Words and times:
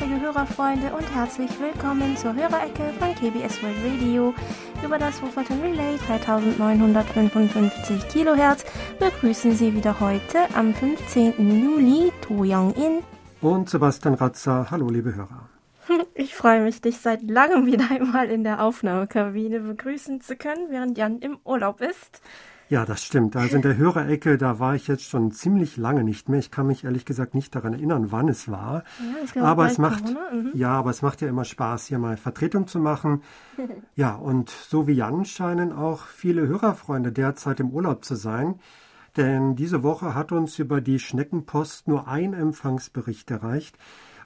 deutschsprachige 0.00 0.20
Hörerfreunde 0.20 0.92
und 0.96 1.14
herzlich 1.14 1.50
willkommen 1.60 2.16
zur 2.16 2.34
Hörerecke 2.34 2.92
von 2.98 3.14
KBS 3.14 3.62
World 3.62 3.76
Radio. 3.84 4.34
Über 4.84 4.98
das 4.98 5.22
Wupperton 5.22 5.60
Relay 5.60 5.96
3955 6.06 8.08
Kilohertz 8.08 8.64
begrüßen 8.98 9.52
Sie 9.52 9.74
wieder 9.74 10.00
heute 10.00 10.38
am 10.54 10.74
15. 10.74 11.62
Juli 11.62 12.12
To 12.22 12.42
Young-in 12.44 13.00
und 13.42 13.68
Sebastian 13.68 14.14
Ratzer. 14.14 14.70
Hallo, 14.70 14.88
liebe 14.88 15.14
Hörer. 15.14 15.48
Ich 16.14 16.34
freue 16.34 16.62
mich, 16.62 16.80
dich 16.80 16.98
seit 16.98 17.22
langem 17.22 17.66
wieder 17.66 17.90
einmal 17.90 18.30
in 18.30 18.44
der 18.44 18.62
Aufnahmekabine 18.62 19.60
begrüßen 19.60 20.22
zu 20.22 20.36
können, 20.36 20.70
während 20.70 20.96
Jan 20.96 21.18
im 21.18 21.38
Urlaub 21.44 21.80
ist. 21.80 22.22
Ja, 22.70 22.86
das 22.86 23.04
stimmt. 23.04 23.34
Also 23.34 23.56
in 23.56 23.62
der 23.62 23.76
Hörerecke, 23.76 24.38
da 24.38 24.60
war 24.60 24.76
ich 24.76 24.86
jetzt 24.86 25.02
schon 25.02 25.32
ziemlich 25.32 25.76
lange 25.76 26.04
nicht 26.04 26.28
mehr. 26.28 26.38
Ich 26.38 26.52
kann 26.52 26.68
mich 26.68 26.84
ehrlich 26.84 27.04
gesagt 27.04 27.34
nicht 27.34 27.52
daran 27.52 27.72
erinnern, 27.72 28.12
wann 28.12 28.28
es 28.28 28.48
war. 28.48 28.84
Ja, 29.34 29.42
aber 29.42 29.66
es 29.66 29.78
macht, 29.78 30.04
mhm. 30.04 30.52
ja, 30.54 30.70
aber 30.70 30.90
es 30.90 31.02
macht 31.02 31.20
ja 31.20 31.26
immer 31.26 31.44
Spaß, 31.44 31.86
hier 31.86 31.98
mal 31.98 32.16
Vertretung 32.16 32.68
zu 32.68 32.78
machen. 32.78 33.22
ja, 33.96 34.14
und 34.14 34.50
so 34.50 34.86
wie 34.86 34.92
Jan 34.92 35.24
scheinen 35.24 35.72
auch 35.72 36.06
viele 36.06 36.46
Hörerfreunde 36.46 37.10
derzeit 37.10 37.58
im 37.58 37.70
Urlaub 37.70 38.04
zu 38.04 38.14
sein. 38.14 38.60
Denn 39.16 39.56
diese 39.56 39.82
Woche 39.82 40.14
hat 40.14 40.30
uns 40.30 40.56
über 40.60 40.80
die 40.80 41.00
Schneckenpost 41.00 41.88
nur 41.88 42.06
ein 42.06 42.34
Empfangsbericht 42.34 43.32
erreicht. 43.32 43.76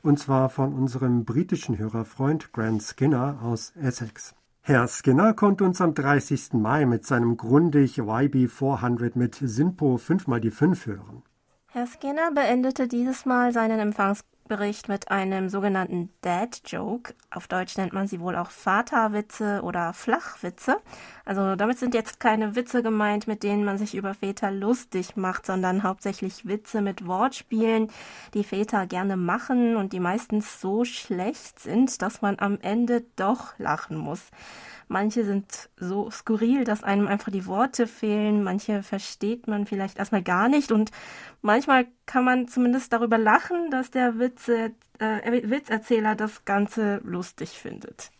Und 0.02 0.18
zwar 0.18 0.50
von 0.50 0.74
unserem 0.74 1.24
britischen 1.24 1.78
Hörerfreund 1.78 2.52
Grant 2.52 2.82
Skinner 2.82 3.38
aus 3.42 3.72
Essex. 3.74 4.34
Herr 4.66 4.88
Skinner 4.88 5.34
konnte 5.34 5.62
uns 5.64 5.82
am 5.82 5.92
30. 5.92 6.54
Mai 6.54 6.86
mit 6.86 7.04
seinem 7.04 7.36
Grundig 7.36 7.98
YB400 7.98 9.12
mit 9.14 9.34
Sinpo 9.34 9.98
5 9.98 10.26
mal 10.26 10.40
die 10.40 10.50
5 10.50 10.86
hören. 10.86 11.22
Herr 11.70 11.86
Skinner 11.86 12.30
beendete 12.32 12.88
dieses 12.88 13.26
Mal 13.26 13.52
seinen 13.52 13.78
Empfangs 13.78 14.24
Bericht 14.46 14.88
mit 14.88 15.10
einem 15.10 15.48
sogenannten 15.48 16.10
Dad 16.20 16.60
Joke. 16.66 17.14
Auf 17.30 17.48
Deutsch 17.48 17.76
nennt 17.78 17.92
man 17.92 18.06
sie 18.06 18.20
wohl 18.20 18.36
auch 18.36 18.50
Vaterwitze 18.50 19.62
oder 19.62 19.94
Flachwitze. 19.94 20.76
Also 21.24 21.56
damit 21.56 21.78
sind 21.78 21.94
jetzt 21.94 22.20
keine 22.20 22.54
Witze 22.54 22.82
gemeint, 22.82 23.26
mit 23.26 23.42
denen 23.42 23.64
man 23.64 23.78
sich 23.78 23.94
über 23.94 24.12
Väter 24.12 24.50
lustig 24.50 25.16
macht, 25.16 25.46
sondern 25.46 25.82
hauptsächlich 25.82 26.46
Witze 26.46 26.82
mit 26.82 27.06
Wortspielen, 27.06 27.90
die 28.34 28.44
Väter 28.44 28.86
gerne 28.86 29.16
machen 29.16 29.76
und 29.76 29.92
die 29.94 30.00
meistens 30.00 30.60
so 30.60 30.84
schlecht 30.84 31.58
sind, 31.58 32.02
dass 32.02 32.20
man 32.20 32.38
am 32.38 32.58
Ende 32.60 33.04
doch 33.16 33.58
lachen 33.58 33.96
muss. 33.96 34.30
Manche 34.88 35.24
sind 35.24 35.70
so 35.76 36.10
skurril, 36.10 36.64
dass 36.64 36.82
einem 36.82 37.08
einfach 37.08 37.32
die 37.32 37.46
Worte 37.46 37.86
fehlen. 37.86 38.42
Manche 38.42 38.82
versteht 38.82 39.48
man 39.48 39.66
vielleicht 39.66 39.98
erstmal 39.98 40.22
gar 40.22 40.48
nicht. 40.48 40.72
Und 40.72 40.90
manchmal 41.40 41.86
kann 42.06 42.24
man 42.24 42.48
zumindest 42.48 42.92
darüber 42.92 43.18
lachen, 43.18 43.70
dass 43.70 43.90
der 43.90 44.18
Witze, 44.18 44.72
äh, 44.98 45.50
Witzerzähler 45.50 46.14
das 46.14 46.44
Ganze 46.44 47.00
lustig 47.04 47.50
findet. 47.50 48.10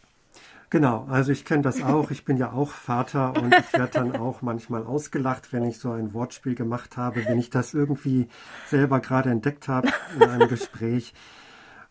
Genau, 0.70 1.06
also 1.08 1.30
ich 1.30 1.44
kenne 1.44 1.62
das 1.62 1.82
auch. 1.82 2.10
Ich 2.10 2.24
bin 2.24 2.36
ja 2.36 2.50
auch 2.50 2.70
Vater 2.70 3.34
und 3.40 3.54
ich 3.54 3.72
werde 3.74 3.92
dann 3.92 4.16
auch 4.20 4.42
manchmal 4.42 4.84
ausgelacht, 4.84 5.52
wenn 5.52 5.64
ich 5.64 5.78
so 5.78 5.92
ein 5.92 6.12
Wortspiel 6.14 6.56
gemacht 6.56 6.96
habe, 6.96 7.24
wenn 7.26 7.38
ich 7.38 7.50
das 7.50 7.74
irgendwie 7.74 8.28
selber 8.66 8.98
gerade 8.98 9.30
entdeckt 9.30 9.68
habe 9.68 9.88
in 10.16 10.22
einem 10.24 10.48
Gespräch. 10.48 11.14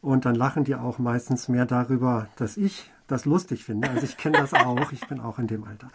Und 0.01 0.25
dann 0.25 0.35
lachen 0.35 0.65
die 0.65 0.75
auch 0.75 0.99
meistens 0.99 1.47
mehr 1.47 1.65
darüber, 1.65 2.27
dass 2.35 2.57
ich 2.57 2.91
das 3.07 3.23
lustig 3.23 3.63
finde. 3.63 3.89
Also 3.89 4.03
ich 4.03 4.17
kenne 4.17 4.39
das 4.39 4.53
auch, 4.53 4.91
ich 4.91 5.07
bin 5.07 5.21
auch 5.21 5.39
in 5.39 5.47
dem 5.47 5.63
Alter. 5.63 5.87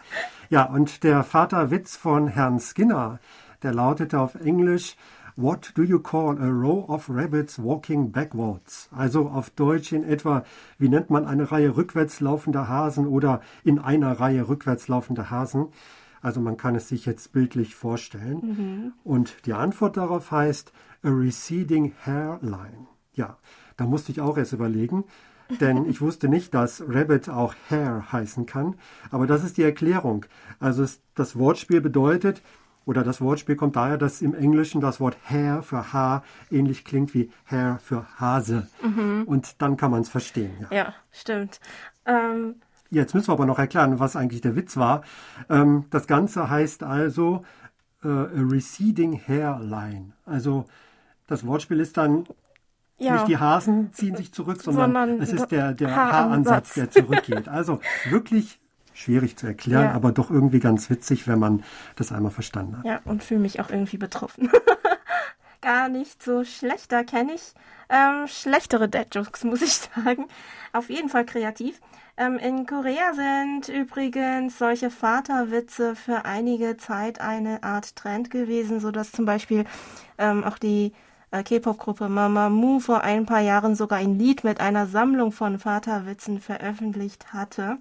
Ja, 0.49 0.63
und 0.63 1.03
der 1.03 1.23
Vaterwitz 1.23 1.95
von 1.95 2.27
Herrn 2.27 2.59
Skinner, 2.59 3.19
der 3.61 3.73
lautete 3.73 4.19
auf 4.19 4.33
Englisch, 4.33 4.95
What 5.41 5.71
do 5.77 5.83
you 5.83 5.99
call 5.99 6.37
a 6.37 6.49
row 6.49 6.83
of 6.89 7.09
rabbits 7.09 7.57
walking 7.57 8.11
backwards? 8.11 8.89
Also 8.91 9.29
auf 9.29 9.49
Deutsch 9.51 9.93
in 9.93 10.03
etwa, 10.03 10.43
wie 10.77 10.89
nennt 10.89 11.09
man 11.09 11.23
eine 11.23 11.49
Reihe 11.49 11.77
rückwärts 11.77 12.19
laufender 12.19 12.67
Hasen 12.67 13.07
oder 13.07 13.39
in 13.63 13.79
einer 13.79 14.19
Reihe 14.19 14.49
rückwärts 14.49 14.89
laufender 14.89 15.29
Hasen? 15.29 15.69
Also 16.21 16.41
man 16.41 16.57
kann 16.57 16.75
es 16.75 16.89
sich 16.89 17.05
jetzt 17.05 17.31
bildlich 17.31 17.73
vorstellen. 17.75 18.41
Mhm. 18.41 18.93
Und 19.05 19.45
die 19.45 19.53
Antwort 19.53 19.95
darauf 19.95 20.29
heißt 20.29 20.73
a 21.03 21.09
receding 21.09 21.93
hairline. 22.05 22.87
Ja, 23.13 23.37
da 23.77 23.85
musste 23.85 24.11
ich 24.11 24.19
auch 24.19 24.37
erst 24.37 24.51
überlegen, 24.51 25.05
denn 25.61 25.85
ich 25.85 26.01
wusste 26.01 26.27
nicht, 26.27 26.53
dass 26.53 26.83
Rabbit 26.85 27.29
auch 27.29 27.55
Hair 27.69 28.11
heißen 28.11 28.45
kann. 28.45 28.75
Aber 29.09 29.25
das 29.25 29.45
ist 29.45 29.55
die 29.55 29.63
Erklärung. 29.63 30.25
Also 30.59 30.85
das 31.15 31.39
Wortspiel 31.39 31.79
bedeutet, 31.79 32.41
oder 32.89 33.03
das 33.03 33.21
Wortspiel 33.21 33.55
kommt 33.55 33.75
daher, 33.75 33.99
dass 33.99 34.19
im 34.19 34.33
Englischen 34.33 34.81
das 34.81 34.99
Wort 34.99 35.15
Hair 35.29 35.61
für 35.61 35.93
Haar 35.93 36.23
ähnlich 36.49 36.83
klingt 36.83 37.13
wie 37.13 37.29
Hair 37.45 37.77
für 37.83 38.07
Hase. 38.19 38.67
Mhm. 38.81 39.25
Und 39.27 39.61
dann 39.61 39.77
kann 39.77 39.91
man 39.91 40.01
es 40.01 40.09
verstehen. 40.09 40.65
Ja, 40.71 40.75
ja 40.75 40.93
stimmt. 41.11 41.59
Ähm 42.07 42.55
Jetzt 42.89 43.13
müssen 43.13 43.27
wir 43.27 43.33
aber 43.33 43.45
noch 43.45 43.59
erklären, 43.59 43.99
was 43.99 44.15
eigentlich 44.15 44.41
der 44.41 44.55
Witz 44.55 44.75
war. 44.75 45.03
Ähm, 45.51 45.85
das 45.91 46.07
Ganze 46.07 46.49
heißt 46.49 46.81
also 46.81 47.45
äh, 48.03 48.07
a 48.07 48.29
receding 48.33 49.21
hairline. 49.23 50.13
Also 50.25 50.65
das 51.27 51.45
Wortspiel 51.45 51.79
ist 51.79 51.95
dann 51.95 52.25
ja. 52.97 53.13
Nicht 53.13 53.27
die 53.29 53.37
Hasen 53.37 53.93
ziehen 53.93 54.17
sich 54.17 54.33
zurück, 54.33 54.61
sondern, 54.61 54.91
sondern 54.91 55.21
es 55.21 55.31
ist 55.31 55.51
der, 55.51 55.73
der 55.73 55.95
Haaransatz, 55.95 56.73
der 56.73 56.91
zurückgeht. 56.91 57.47
Also 57.47 57.79
wirklich 58.09 58.59
schwierig 58.99 59.37
zu 59.37 59.47
erklären, 59.47 59.85
ja. 59.85 59.91
aber 59.91 60.11
doch 60.11 60.29
irgendwie 60.29 60.59
ganz 60.59 60.89
witzig, 60.89 61.27
wenn 61.27 61.39
man 61.39 61.63
das 61.95 62.11
einmal 62.11 62.31
verstanden 62.31 62.77
hat. 62.77 62.85
Ja, 62.85 63.01
und 63.05 63.23
fühle 63.23 63.39
mich 63.39 63.59
auch 63.59 63.69
irgendwie 63.69 63.97
betroffen. 63.97 64.49
Gar 65.61 65.89
nicht 65.89 66.23
so 66.23 66.43
schlecht, 66.43 66.91
da 66.91 67.03
kenne 67.03 67.33
ich 67.33 67.53
ähm, 67.89 68.27
schlechtere 68.27 68.87
Dad-Jokes, 68.87 69.43
muss 69.45 69.61
ich 69.61 69.73
sagen. 69.73 70.27
Auf 70.73 70.89
jeden 70.89 71.09
Fall 71.09 71.25
kreativ. 71.25 71.79
Ähm, 72.17 72.37
in 72.37 72.65
Korea 72.65 73.13
sind 73.13 73.69
übrigens 73.69 74.57
solche 74.57 74.89
Vaterwitze 74.89 75.95
für 75.95 76.25
einige 76.25 76.77
Zeit 76.77 77.21
eine 77.21 77.63
Art 77.63 77.95
Trend 77.95 78.29
gewesen, 78.29 78.79
sodass 78.79 79.11
zum 79.11 79.25
Beispiel 79.25 79.65
ähm, 80.17 80.43
auch 80.43 80.57
die 80.57 80.93
äh, 81.31 81.43
K-Pop-Gruppe 81.43 82.09
Mamamoo 82.09 82.79
vor 82.79 83.01
ein 83.01 83.25
paar 83.25 83.41
Jahren 83.41 83.75
sogar 83.75 83.99
ein 83.99 84.19
Lied 84.19 84.43
mit 84.43 84.59
einer 84.59 84.85
Sammlung 84.85 85.31
von 85.31 85.59
Vaterwitzen 85.59 86.41
veröffentlicht 86.41 87.33
hatte. 87.33 87.77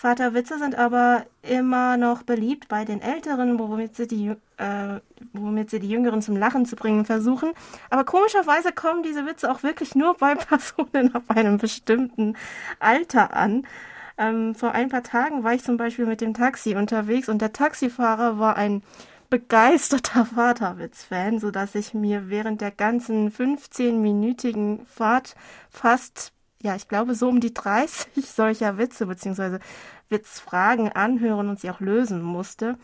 Vaterwitze 0.00 0.58
sind 0.58 0.76
aber 0.76 1.26
immer 1.42 1.98
noch 1.98 2.22
beliebt 2.22 2.68
bei 2.68 2.86
den 2.86 3.02
Älteren, 3.02 3.58
womit 3.58 3.96
sie, 3.96 4.06
die, 4.06 4.28
äh, 4.56 5.00
womit 5.34 5.68
sie 5.68 5.78
die 5.78 5.90
Jüngeren 5.90 6.22
zum 6.22 6.38
Lachen 6.38 6.64
zu 6.64 6.74
bringen 6.74 7.04
versuchen. 7.04 7.52
Aber 7.90 8.04
komischerweise 8.04 8.72
kommen 8.72 9.02
diese 9.02 9.26
Witze 9.26 9.52
auch 9.52 9.62
wirklich 9.62 9.94
nur 9.94 10.14
bei 10.14 10.34
Personen 10.36 11.14
ab 11.14 11.24
einem 11.28 11.58
bestimmten 11.58 12.38
Alter 12.78 13.36
an. 13.36 13.66
Ähm, 14.16 14.54
vor 14.54 14.72
ein 14.72 14.88
paar 14.88 15.02
Tagen 15.02 15.44
war 15.44 15.52
ich 15.52 15.64
zum 15.64 15.76
Beispiel 15.76 16.06
mit 16.06 16.22
dem 16.22 16.32
Taxi 16.32 16.76
unterwegs 16.76 17.28
und 17.28 17.42
der 17.42 17.52
Taxifahrer 17.52 18.38
war 18.38 18.56
ein 18.56 18.82
begeisterter 19.28 20.24
Vaterwitz-Fan, 20.34 21.40
sodass 21.40 21.74
ich 21.74 21.92
mir 21.92 22.30
während 22.30 22.62
der 22.62 22.70
ganzen 22.70 23.30
15-minütigen 23.30 24.86
Fahrt 24.86 25.34
fast, 25.68 26.32
ja, 26.62 26.74
ich 26.76 26.88
glaube, 26.88 27.14
so 27.14 27.28
um 27.28 27.40
die 27.40 27.54
30 27.54 28.08
solcher 28.30 28.78
Witze 28.78 29.06
bzw. 29.06 29.58
Witzfragen 30.08 30.90
anhören 30.90 31.48
und 31.48 31.60
sie 31.60 31.70
auch 31.70 31.80
lösen 31.80 32.22
musste. 32.22 32.76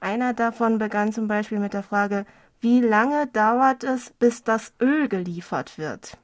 Einer 0.00 0.34
davon 0.34 0.78
begann 0.78 1.12
zum 1.12 1.26
Beispiel 1.26 1.58
mit 1.58 1.74
der 1.74 1.82
Frage, 1.82 2.24
wie 2.60 2.80
lange 2.80 3.26
dauert 3.28 3.84
es, 3.84 4.10
bis 4.10 4.42
das 4.42 4.72
Öl 4.80 5.08
geliefert 5.08 5.78
wird? 5.78 6.16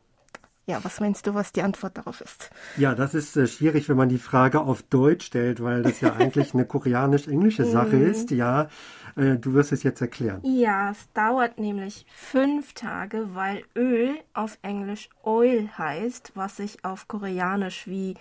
Ja, 0.67 0.82
was 0.82 0.99
meinst 0.99 1.26
du, 1.26 1.35
was 1.35 1.52
die 1.52 1.61
Antwort 1.61 1.99
darauf 1.99 2.23
ist? 2.23 2.50
Ja, 2.79 2.94
das 2.94 3.14
ist 3.14 3.37
äh, 3.37 3.46
schwierig, 3.46 3.88
wenn 3.88 3.99
man 3.99 4.08
die 4.08 4.19
Frage 4.19 4.61
auf 4.61 4.82
Deutsch 4.82 5.26
stellt, 5.26 5.62
weil 5.62 5.82
das 5.82 6.00
ja 6.00 6.14
eigentlich 6.19 6.55
eine 6.55 6.64
koreanisch-englische 6.64 7.67
Sache 7.67 7.96
mhm. 7.96 8.11
ist. 8.11 8.31
Ja, 8.31 8.69
äh, 9.16 9.37
du 9.37 9.55
wirst 9.55 9.72
es 9.72 9.82
jetzt 9.82 10.00
erklären. 10.00 10.40
Ja, 10.43 10.90
es 10.90 11.11
dauert 11.12 11.58
nämlich 11.58 12.06
fünf 12.12 12.72
Tage, 12.75 13.34
weil 13.34 13.64
Öl 13.76 14.19
auf 14.32 14.58
Englisch 14.62 15.08
Oil 15.22 15.69
heißt, 15.76 16.32
was 16.34 16.56
sich 16.56 16.84
auf 16.84 17.08
Koreanisch 17.08 17.87
wie 17.87 18.14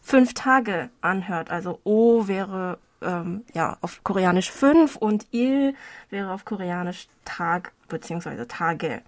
fünf 0.00 0.34
Tage 0.34 0.90
anhört. 1.00 1.50
Also 1.50 1.80
O 1.84 2.28
wäre 2.28 2.78
ähm, 3.02 3.44
ja 3.54 3.76
auf 3.80 4.02
Koreanisch 4.04 4.50
fünf 4.50 4.96
und 4.96 5.26
Il 5.32 5.74
wäre 6.10 6.32
auf 6.32 6.44
Koreanisch 6.44 7.08
Tag 7.24 7.72
bzw. 7.88 8.44
Tage. 8.46 9.02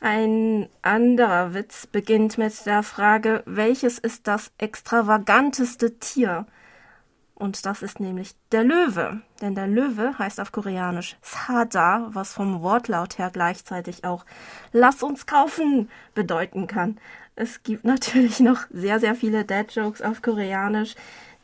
Ein 0.00 0.68
anderer 0.82 1.54
Witz 1.54 1.86
beginnt 1.86 2.36
mit 2.36 2.66
der 2.66 2.82
Frage, 2.82 3.42
welches 3.46 3.98
ist 3.98 4.26
das 4.26 4.52
extravaganteste 4.58 5.98
Tier? 5.98 6.46
Und 7.38 7.66
das 7.66 7.82
ist 7.82 8.00
nämlich 8.00 8.34
der 8.50 8.64
Löwe. 8.64 9.20
Denn 9.42 9.54
der 9.54 9.66
Löwe 9.66 10.18
heißt 10.18 10.40
auf 10.40 10.52
Koreanisch 10.52 11.16
Sada, 11.20 12.08
was 12.08 12.32
vom 12.32 12.62
Wortlaut 12.62 13.18
her 13.18 13.30
gleichzeitig 13.30 14.04
auch 14.04 14.24
Lass 14.72 15.02
uns 15.02 15.26
kaufen 15.26 15.90
bedeuten 16.14 16.66
kann. 16.66 16.96
Es 17.34 17.62
gibt 17.62 17.84
natürlich 17.84 18.40
noch 18.40 18.60
sehr, 18.70 19.00
sehr 19.00 19.14
viele 19.14 19.44
Dad-Jokes 19.44 20.00
auf 20.00 20.22
Koreanisch, 20.22 20.94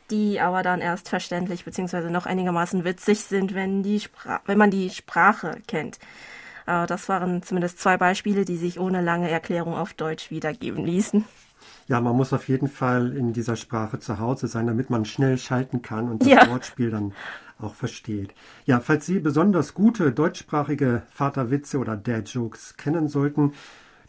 die 0.09 0.39
aber 0.39 0.63
dann 0.63 0.81
erst 0.81 1.09
verständlich 1.09 1.63
bzw. 1.63 2.09
noch 2.09 2.25
einigermaßen 2.25 2.83
witzig 2.83 3.23
sind, 3.23 3.53
wenn, 3.53 3.83
die 3.83 4.01
wenn 4.47 4.57
man 4.57 4.71
die 4.71 4.89
Sprache 4.89 5.61
kennt. 5.67 5.99
Äh, 6.65 6.87
das 6.87 7.07
waren 7.07 7.43
zumindest 7.43 7.79
zwei 7.79 7.97
Beispiele, 7.97 8.45
die 8.45 8.57
sich 8.57 8.79
ohne 8.79 9.01
lange 9.01 9.29
Erklärung 9.29 9.75
auf 9.75 9.93
Deutsch 9.93 10.31
wiedergeben 10.31 10.83
ließen. 10.83 11.25
Ja, 11.87 11.99
man 12.01 12.15
muss 12.15 12.33
auf 12.33 12.47
jeden 12.47 12.67
Fall 12.67 13.15
in 13.15 13.33
dieser 13.33 13.55
Sprache 13.55 13.99
zu 13.99 14.19
Hause 14.19 14.47
sein, 14.47 14.67
damit 14.67 14.89
man 14.89 15.05
schnell 15.05 15.37
schalten 15.37 15.81
kann 15.81 16.09
und 16.09 16.21
das 16.21 16.29
ja. 16.29 16.49
Wortspiel 16.49 16.91
dann 16.91 17.13
auch 17.59 17.73
versteht. 17.73 18.33
Ja, 18.65 18.79
falls 18.79 19.05
Sie 19.05 19.19
besonders 19.19 19.73
gute 19.73 20.11
deutschsprachige 20.11 21.03
Vaterwitze 21.09 21.77
oder 21.77 21.95
Dad-Jokes 21.95 22.77
kennen 22.77 23.07
sollten, 23.07 23.53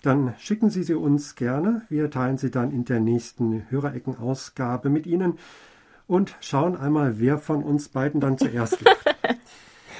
dann 0.03 0.35
schicken 0.39 0.71
Sie 0.71 0.83
sie 0.83 0.95
uns 0.95 1.35
gerne. 1.35 1.83
Wir 1.89 2.11
teilen 2.11 2.37
sie 2.37 2.51
dann 2.51 2.71
in 2.73 2.85
der 2.85 3.01
nächsten 3.01 3.65
Hörerecken-Ausgabe 3.71 4.91
mit 4.91 5.07
Ihnen 5.07 5.39
und 6.07 6.37
schauen 6.41 6.77
einmal, 6.77 7.19
wer 7.19 7.39
von 7.39 7.63
uns 7.63 7.89
beiden 7.89 8.21
dann 8.21 8.37
zuerst 8.37 8.83
lacht. 8.83 9.17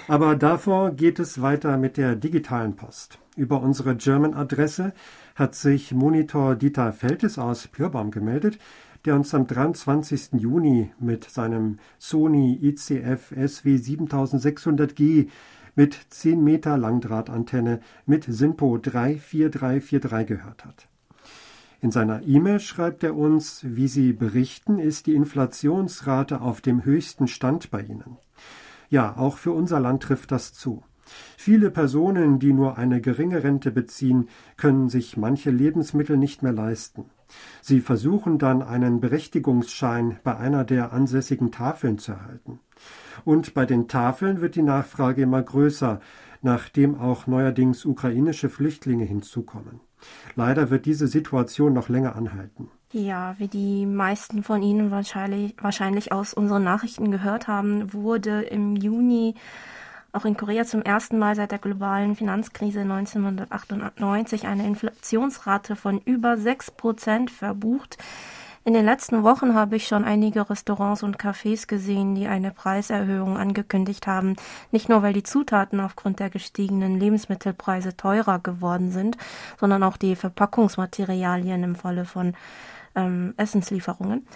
Aber 0.09 0.37
davor 0.37 0.91
geht 0.91 1.19
es 1.19 1.41
weiter 1.41 1.79
mit 1.79 1.97
der 1.97 2.15
digitalen 2.15 2.77
Post. 2.77 3.19
Über 3.37 3.63
unsere 3.63 3.97
German-Adresse 3.97 4.93
hat 5.35 5.55
sich 5.55 5.93
Monitor 5.93 6.55
Dieter 6.55 6.93
Feltes 6.93 7.39
aus 7.39 7.67
Pürbaum 7.69 8.11
gemeldet, 8.11 8.59
der 9.05 9.17
uns 9.17 9.35
am 9.35 9.47
23. 9.47 10.35
Juni 10.35 10.91
mit 10.99 11.25
seinem 11.25 11.79
Sony 11.99 12.59
ICF 12.63 13.35
SW 13.37 13.77
7600G 13.77 15.29
mit 15.75 15.99
10 16.09 16.43
Meter 16.43 16.79
Langdrahtantenne 16.79 17.81
mit 18.07 18.25
SINPO 18.25 18.79
34343 18.79 20.27
gehört 20.27 20.65
hat. 20.65 20.89
In 21.81 21.91
seiner 21.91 22.23
E-Mail 22.23 22.61
schreibt 22.61 23.03
er 23.03 23.15
uns, 23.15 23.61
wie 23.63 23.89
Sie 23.89 24.13
berichten, 24.13 24.79
ist 24.79 25.07
die 25.07 25.15
Inflationsrate 25.15 26.41
auf 26.41 26.61
dem 26.61 26.85
höchsten 26.85 27.27
Stand 27.29 27.71
bei 27.71 27.83
Ihnen. 27.83 28.17
Ja, 28.89 29.17
auch 29.19 29.37
für 29.37 29.53
unser 29.53 29.81
Land 29.81 30.05
trifft 30.05 30.33
das 30.33 30.55
zu. 30.55 30.83
Viele 31.37 31.71
Personen, 31.71 32.39
die 32.39 32.53
nur 32.53 32.79
eine 32.79 33.01
geringe 33.01 33.45
Rente 33.45 33.71
beziehen, 33.71 34.29
können 34.57 34.89
sich 34.89 35.17
manche 35.17 35.51
Lebensmittel 35.51 36.17
nicht 36.17 36.43
mehr 36.43 36.53
leisten. 36.53 37.07
Sie 37.61 37.81
versuchen 37.81 38.39
dann 38.39 38.63
einen 38.63 39.01
Berechtigungsschein 39.01 40.19
bei 40.23 40.37
einer 40.37 40.65
der 40.65 40.93
ansässigen 40.93 41.51
Tafeln 41.51 41.99
zu 41.99 42.13
erhalten. 42.13 42.61
Und 43.25 43.55
bei 43.55 43.67
den 43.67 43.89
Tafeln 43.89 44.41
wird 44.41 44.55
die 44.55 44.63
Nachfrage 44.63 45.23
immer 45.23 45.43
größer, 45.43 46.01
nachdem 46.43 46.99
auch 46.99 47.27
neuerdings 47.27 47.85
ukrainische 47.85 48.51
Flüchtlinge 48.51 49.05
hinzukommen. 49.05 49.81
Leider 50.37 50.71
wird 50.71 50.85
diese 50.85 51.07
Situation 51.07 51.73
noch 51.73 51.89
länger 51.89 52.17
anhalten. 52.17 52.69
Ja, 52.93 53.35
wie 53.39 53.49
die 53.49 53.87
meisten 53.87 54.43
von 54.43 54.63
Ihnen 54.63 54.91
wahrscheinlich, 54.91 55.57
wahrscheinlich 55.61 56.13
aus 56.13 56.35
unseren 56.35 56.63
Nachrichten 56.63 57.11
gehört 57.11 57.49
haben, 57.49 57.93
wurde 57.93 58.43
im 58.43 58.77
Juni 58.77 59.35
auch 60.15 60.25
in 60.25 60.37
Korea 60.37 60.65
zum 60.65 60.83
ersten 60.83 61.19
Mal 61.19 61.35
seit 61.35 61.51
der 61.51 61.59
globalen 61.59 62.15
Finanzkrise 62.15 62.81
1998 62.81 64.47
eine 64.47 64.67
Inflationsrate 64.67 65.77
von 65.77 66.01
über 66.05 66.37
6 66.37 66.71
Prozent 66.73 67.31
verbucht. 67.31 67.99
In 68.67 68.73
den 68.73 68.87
letzten 68.87 69.25
Wochen 69.25 69.55
habe 69.55 69.77
ich 69.77 69.87
schon 69.87 70.05
einige 70.05 70.49
Restaurants 70.49 71.03
und 71.03 71.19
Cafés 71.19 71.67
gesehen, 71.67 72.15
die 72.15 72.29
eine 72.29 72.51
Preiserhöhung 72.51 73.37
angekündigt 73.37 74.07
haben. 74.07 74.37
Nicht 74.71 74.89
nur, 74.89 75.03
weil 75.03 75.13
die 75.13 75.23
Zutaten 75.23 75.81
aufgrund 75.81 76.19
der 76.19 76.31
gestiegenen 76.31 76.99
Lebensmittelpreise 76.99 77.97
teurer 77.97 78.39
geworden 78.39 78.91
sind, 78.91 79.19
sondern 79.61 79.83
auch 79.83 79.99
die 79.99 80.17
Verpackungsmaterialien 80.17 81.63
im 81.63 81.75
Falle 81.75 82.07
von 82.07 82.35
ähm, 82.95 83.35
Essenslieferungen. 83.37 84.27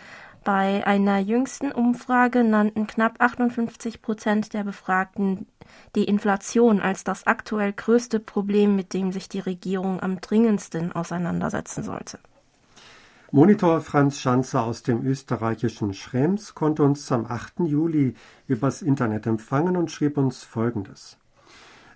Bei 0.45 0.87
einer 0.87 1.19
jüngsten 1.19 1.73
Umfrage 1.73 2.45
nannten 2.45 2.87
knapp 2.87 3.21
58 3.21 4.01
Prozent 4.03 4.55
der 4.55 4.65
Befragten 4.65 5.47
die 5.95 6.05
Inflation 6.05 6.81
als 6.81 7.05
das 7.05 7.27
aktuell 7.27 7.73
größte 7.73 8.21
Problem, 8.21 8.77
mit 8.77 8.95
dem 8.95 9.13
sich 9.13 9.29
die 9.29 9.41
Regierung 9.41 10.01
am 10.01 10.21
dringendsten 10.21 10.93
auseinandersetzen 10.93 11.83
sollte. 11.83 12.19
Monitor 13.31 13.83
Franz 13.83 14.21
Schanzer 14.21 14.63
aus 14.63 14.83
dem 14.83 15.05
österreichischen 15.05 15.93
Schrems 15.93 16.55
konnte 16.55 16.83
uns 16.83 17.13
am 17.13 17.27
8. 17.27 17.61
Juli 17.67 18.15
übers 18.47 18.81
Internet 18.81 19.27
empfangen 19.27 19.77
und 19.77 19.91
schrieb 19.91 20.17
uns 20.17 20.45
Folgendes. 20.45 21.19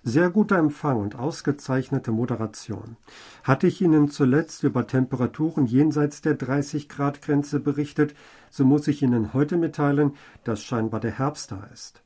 Sehr 0.05 0.29
guter 0.29 0.57
Empfang 0.57 0.99
und 0.99 1.15
ausgezeichnete 1.15 2.11
Moderation. 2.11 2.97
Hatte 3.41 3.67
ich 3.67 3.81
Ihnen 3.81 4.09
zuletzt 4.09 4.63
über 4.63 4.85
Temperaturen 4.85 5.65
jenseits 5.65 6.19
der 6.19 6.33
30 6.33 6.89
Grad 6.89 7.21
Grenze 7.21 7.61
berichtet, 7.61 8.13
so 8.49 8.65
muss 8.65 8.89
ich 8.89 9.01
Ihnen 9.01 9.33
heute 9.33 9.55
mitteilen, 9.55 10.17
dass 10.43 10.61
scheinbar 10.61 10.99
der 10.99 11.17
Herbst 11.17 11.53
da 11.53 11.69
ist. 11.71 12.03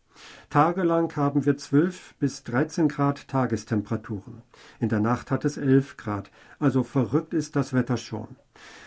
Tagelang 0.51 1.15
haben 1.15 1.45
wir 1.47 1.57
12 1.57 2.13
bis 2.19 2.43
13 2.43 2.87
Grad 2.87 3.27
Tagestemperaturen. 3.27 4.43
In 4.79 4.89
der 4.89 4.99
Nacht 4.99 5.31
hat 5.31 5.43
es 5.43 5.57
11 5.57 5.97
Grad, 5.97 6.29
also 6.59 6.83
verrückt 6.83 7.33
ist 7.33 7.55
das 7.55 7.73
Wetter 7.73 7.97
schon. 7.97 8.27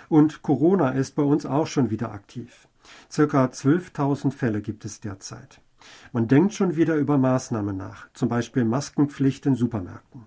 Und 0.08 0.42
Corona 0.42 0.90
ist 0.90 1.16
bei 1.16 1.24
uns 1.24 1.46
auch 1.46 1.66
schon 1.66 1.90
wieder 1.90 2.12
aktiv. 2.12 2.68
Circa 3.10 3.46
12.000 3.46 4.30
Fälle 4.30 4.60
gibt 4.60 4.84
es 4.84 5.00
derzeit. 5.00 5.60
Man 6.12 6.28
denkt 6.28 6.54
schon 6.54 6.76
wieder 6.76 6.96
über 6.96 7.18
Maßnahmen 7.18 7.76
nach, 7.76 8.08
zum 8.14 8.28
Beispiel 8.28 8.64
Maskenpflicht 8.64 9.46
in 9.46 9.54
Supermärkten. 9.54 10.26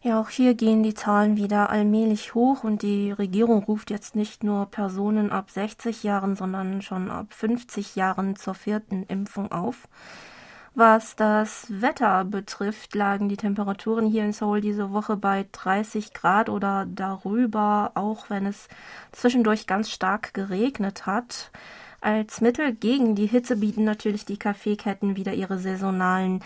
Ja, 0.00 0.20
auch 0.20 0.28
hier 0.28 0.54
gehen 0.54 0.84
die 0.84 0.94
Zahlen 0.94 1.36
wieder 1.36 1.70
allmählich 1.70 2.34
hoch 2.34 2.62
und 2.62 2.82
die 2.82 3.10
Regierung 3.10 3.64
ruft 3.64 3.90
jetzt 3.90 4.14
nicht 4.14 4.44
nur 4.44 4.66
Personen 4.66 5.32
ab 5.32 5.50
60 5.50 6.04
Jahren, 6.04 6.36
sondern 6.36 6.82
schon 6.82 7.10
ab 7.10 7.34
50 7.34 7.96
Jahren 7.96 8.36
zur 8.36 8.54
vierten 8.54 9.02
Impfung 9.02 9.50
auf. 9.50 9.88
Was 10.74 11.16
das 11.16 11.66
Wetter 11.68 12.24
betrifft, 12.24 12.94
lagen 12.94 13.28
die 13.28 13.36
Temperaturen 13.36 14.06
hier 14.06 14.24
in 14.24 14.32
Seoul 14.32 14.60
diese 14.60 14.92
Woche 14.92 15.16
bei 15.16 15.46
30 15.50 16.14
Grad 16.14 16.48
oder 16.48 16.86
darüber, 16.86 17.90
auch 17.94 18.30
wenn 18.30 18.46
es 18.46 18.68
zwischendurch 19.10 19.66
ganz 19.66 19.90
stark 19.90 20.32
geregnet 20.34 21.06
hat. 21.06 21.50
Als 22.00 22.40
Mittel 22.40 22.74
gegen 22.74 23.14
die 23.14 23.26
Hitze 23.26 23.56
bieten 23.56 23.84
natürlich 23.84 24.24
die 24.24 24.38
Kaffeeketten 24.38 25.16
wieder 25.16 25.34
ihre 25.34 25.58
saisonalen 25.58 26.40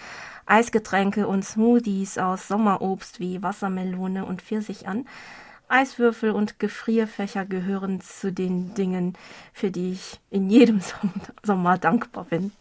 Eisgetränke 0.47 1.27
und 1.27 1.45
Smoothies 1.45 2.19
aus 2.19 2.49
Sommerobst 2.49 3.21
wie 3.21 3.43
Wassermelone 3.43 4.25
und 4.25 4.43
Pfirsich 4.43 4.89
an. 4.89 5.07
Eiswürfel 5.69 6.33
und 6.33 6.59
Gefrierfächer 6.59 7.47
gehören 7.47 8.01
zu 8.01 8.33
den 8.33 8.75
Dingen, 8.75 9.15
für 9.53 9.71
die 9.71 9.93
ich 9.93 10.21
in 10.31 10.51
jedem 10.51 10.81
Sommer 11.43 11.79
dankbar 11.79 12.25
bin. 12.25 12.53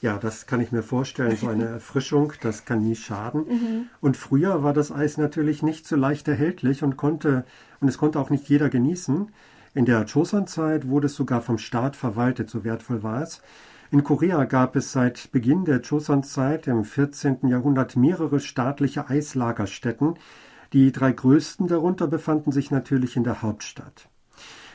Ja, 0.00 0.18
das 0.18 0.46
kann 0.46 0.60
ich 0.60 0.72
mir 0.72 0.82
vorstellen. 0.82 1.36
So 1.36 1.48
eine 1.48 1.64
Erfrischung, 1.66 2.32
das 2.40 2.64
kann 2.64 2.82
nie 2.82 2.94
schaden. 2.94 3.46
Mhm. 3.48 3.88
Und 4.00 4.16
früher 4.16 4.62
war 4.62 4.72
das 4.72 4.92
Eis 4.92 5.16
natürlich 5.16 5.62
nicht 5.62 5.86
so 5.86 5.96
leicht 5.96 6.28
erhältlich 6.28 6.82
und 6.82 6.96
konnte, 6.96 7.44
und 7.80 7.88
es 7.88 7.98
konnte 7.98 8.20
auch 8.20 8.30
nicht 8.30 8.48
jeder 8.48 8.68
genießen. 8.68 9.32
In 9.76 9.84
der 9.84 10.04
Joseon-Zeit 10.04 10.88
wurde 10.88 11.04
es 11.04 11.16
sogar 11.16 11.42
vom 11.42 11.58
Staat 11.58 11.96
verwaltet, 11.96 12.48
so 12.48 12.64
wertvoll 12.64 13.02
war 13.02 13.20
es. 13.20 13.42
In 13.90 14.04
Korea 14.04 14.44
gab 14.44 14.74
es 14.74 14.90
seit 14.90 15.30
Beginn 15.32 15.66
der 15.66 15.82
Joseon-Zeit 15.82 16.66
im 16.66 16.82
14. 16.82 17.46
Jahrhundert 17.46 17.94
mehrere 17.94 18.40
staatliche 18.40 19.10
Eislagerstätten. 19.10 20.14
Die 20.72 20.92
drei 20.92 21.12
größten 21.12 21.66
darunter 21.66 22.06
befanden 22.06 22.52
sich 22.52 22.70
natürlich 22.70 23.16
in 23.16 23.24
der 23.24 23.42
Hauptstadt. 23.42 24.08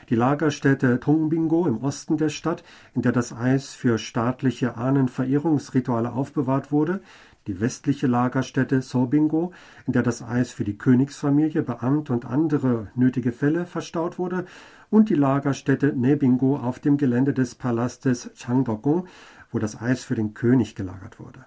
Die 0.08 0.14
Lagerstätte 0.14 1.00
Tongbingo 1.00 1.66
im 1.66 1.82
Osten 1.82 2.16
der 2.16 2.28
Stadt, 2.28 2.62
in 2.94 3.02
der 3.02 3.10
das 3.10 3.32
Eis 3.32 3.74
für 3.74 3.98
staatliche 3.98 4.76
Ahnenverehrungsrituale 4.76 6.12
aufbewahrt 6.12 6.70
wurde, 6.70 7.00
die 7.46 7.60
westliche 7.60 8.06
Lagerstätte 8.06 8.82
Sobingo, 8.82 9.52
in 9.86 9.92
der 9.92 10.02
das 10.02 10.22
Eis 10.22 10.52
für 10.52 10.64
die 10.64 10.78
Königsfamilie, 10.78 11.62
Beamte 11.62 12.12
und 12.12 12.24
andere 12.24 12.88
nötige 12.94 13.32
Fälle 13.32 13.66
verstaut 13.66 14.18
wurde, 14.18 14.44
und 14.90 15.08
die 15.08 15.14
Lagerstätte 15.14 15.94
Nebingo 15.94 16.56
auf 16.56 16.78
dem 16.78 16.98
Gelände 16.98 17.32
des 17.32 17.54
Palastes 17.54 18.30
Changbokgung, 18.34 19.06
wo 19.50 19.58
das 19.58 19.80
Eis 19.80 20.04
für 20.04 20.14
den 20.14 20.34
König 20.34 20.74
gelagert 20.74 21.18
wurde. 21.18 21.44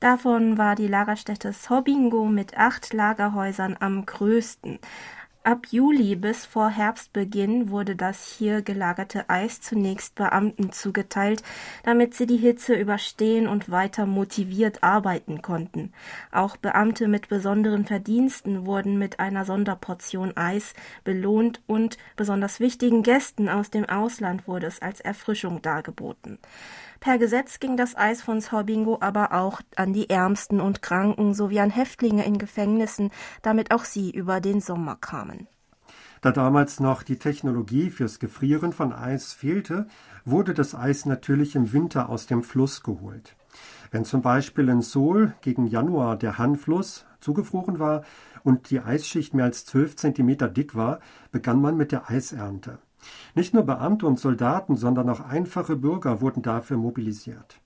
Davon 0.00 0.58
war 0.58 0.76
die 0.76 0.86
Lagerstätte 0.86 1.52
Sobingo 1.52 2.26
mit 2.26 2.56
acht 2.56 2.92
Lagerhäusern 2.92 3.76
am 3.80 4.06
größten. 4.06 4.78
Ab 5.48 5.68
Juli 5.70 6.14
bis 6.14 6.44
vor 6.44 6.68
Herbstbeginn 6.68 7.70
wurde 7.70 7.96
das 7.96 8.36
hier 8.36 8.60
gelagerte 8.60 9.30
Eis 9.30 9.62
zunächst 9.62 10.14
Beamten 10.14 10.72
zugeteilt, 10.72 11.42
damit 11.84 12.12
sie 12.12 12.26
die 12.26 12.36
Hitze 12.36 12.74
überstehen 12.74 13.48
und 13.48 13.70
weiter 13.70 14.04
motiviert 14.04 14.82
arbeiten 14.82 15.40
konnten. 15.40 15.94
Auch 16.32 16.58
Beamte 16.58 17.08
mit 17.08 17.30
besonderen 17.30 17.86
Verdiensten 17.86 18.66
wurden 18.66 18.98
mit 18.98 19.20
einer 19.20 19.46
Sonderportion 19.46 20.36
Eis 20.36 20.74
belohnt 21.02 21.62
und 21.66 21.96
besonders 22.14 22.60
wichtigen 22.60 23.02
Gästen 23.02 23.48
aus 23.48 23.70
dem 23.70 23.86
Ausland 23.86 24.46
wurde 24.46 24.66
es 24.66 24.82
als 24.82 25.00
Erfrischung 25.00 25.62
dargeboten. 25.62 26.38
Per 27.00 27.18
Gesetz 27.18 27.60
ging 27.60 27.76
das 27.76 27.96
Eis 27.96 28.22
von 28.22 28.40
Sorbingo 28.40 28.98
aber 29.00 29.32
auch 29.32 29.60
an 29.76 29.92
die 29.92 30.10
Ärmsten 30.10 30.60
und 30.60 30.82
Kranken 30.82 31.32
sowie 31.32 31.60
an 31.60 31.70
Häftlinge 31.70 32.24
in 32.24 32.38
Gefängnissen, 32.38 33.10
damit 33.42 33.70
auch 33.70 33.84
sie 33.84 34.10
über 34.10 34.40
den 34.40 34.60
Sommer 34.60 34.96
kamen. 34.96 35.46
Da 36.20 36.32
damals 36.32 36.80
noch 36.80 37.04
die 37.04 37.18
Technologie 37.18 37.90
fürs 37.90 38.18
Gefrieren 38.18 38.72
von 38.72 38.92
Eis 38.92 39.32
fehlte, 39.32 39.86
wurde 40.24 40.52
das 40.52 40.74
Eis 40.74 41.06
natürlich 41.06 41.54
im 41.54 41.72
Winter 41.72 42.08
aus 42.08 42.26
dem 42.26 42.42
Fluss 42.42 42.82
geholt. 42.82 43.36
Wenn 43.92 44.04
zum 44.04 44.20
Beispiel 44.20 44.68
in 44.68 44.82
Seoul 44.82 45.34
gegen 45.40 45.66
Januar 45.66 46.16
der 46.16 46.38
Han-Fluss 46.38 47.06
zugefroren 47.20 47.78
war 47.78 48.02
und 48.42 48.70
die 48.70 48.80
Eisschicht 48.80 49.34
mehr 49.34 49.44
als 49.44 49.64
zwölf 49.64 49.96
Zentimeter 49.96 50.48
dick 50.48 50.74
war, 50.74 50.98
begann 51.30 51.60
man 51.60 51.76
mit 51.76 51.92
der 51.92 52.10
Eisernte. 52.10 52.78
Nicht 53.34 53.54
nur 53.54 53.64
Beamte 53.64 54.06
und 54.06 54.18
Soldaten, 54.18 54.76
sondern 54.76 55.08
auch 55.10 55.20
einfache 55.20 55.76
Bürger 55.76 56.20
wurden 56.20 56.42
dafür 56.42 56.76
mobilisiert. 56.76 57.60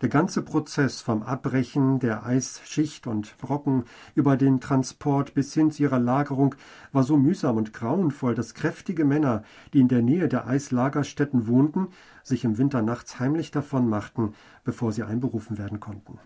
Der 0.00 0.08
ganze 0.08 0.42
Prozess 0.42 1.00
vom 1.00 1.22
Abbrechen 1.22 2.00
der 2.00 2.26
Eisschicht 2.26 3.06
und 3.06 3.38
Brocken 3.38 3.84
über 4.16 4.36
den 4.36 4.60
Transport 4.60 5.34
bis 5.34 5.54
hin 5.54 5.70
zu 5.70 5.84
ihrer 5.84 6.00
Lagerung 6.00 6.56
war 6.90 7.04
so 7.04 7.16
mühsam 7.16 7.56
und 7.56 7.72
grauenvoll, 7.72 8.34
dass 8.34 8.54
kräftige 8.54 9.04
Männer, 9.04 9.44
die 9.72 9.80
in 9.80 9.88
der 9.88 10.02
Nähe 10.02 10.28
der 10.28 10.48
Eislagerstätten 10.48 11.46
wohnten, 11.46 11.88
sich 12.24 12.44
im 12.44 12.58
Winter 12.58 12.82
nachts 12.82 13.20
heimlich 13.20 13.52
davonmachten, 13.52 14.34
bevor 14.64 14.90
sie 14.90 15.04
einberufen 15.04 15.56
werden 15.56 15.78
konnten. 15.78 16.18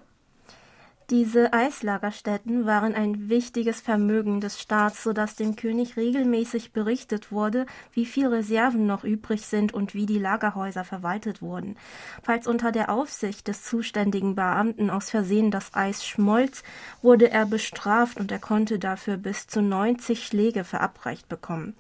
Diese 1.11 1.53
Eislagerstätten 1.53 2.67
waren 2.67 2.93
ein 2.93 3.29
wichtiges 3.29 3.81
Vermögen 3.81 4.41
des 4.41 4.61
Staats, 4.61 5.05
so 5.05 5.13
dass 5.13 5.37
dem 5.37 5.55
König 5.55 5.97
regelmäßig 5.97 6.73
berichtet 6.73 7.31
wurde, 7.31 7.67
wie 7.93 8.07
viel 8.07 8.27
Reserven 8.27 8.87
noch 8.89 9.05
übrig 9.05 9.47
sind 9.47 9.73
und 9.73 9.95
wie 9.95 10.07
die 10.07 10.19
Lagerhäuser 10.19 10.83
verwaltet 10.83 11.43
wurden. 11.43 11.77
Falls 12.25 12.49
unter 12.49 12.73
der 12.73 12.91
Aufsicht 12.91 13.47
des 13.47 13.63
zuständigen 13.63 14.35
Beamten 14.35 14.91
aus 14.91 15.09
Versehen 15.11 15.53
das 15.53 15.75
Eis 15.75 16.05
schmolz, 16.05 16.65
wurde 17.03 17.31
er 17.31 17.47
bestraft 17.47 18.19
und 18.19 18.33
er 18.33 18.41
konnte 18.41 18.81
dafür 18.81 19.17
bis 19.17 19.47
zu 19.47 19.63
90 19.63 20.27
Schläge 20.27 20.65
verabreicht 20.65 21.29
bekommen. 21.29 21.77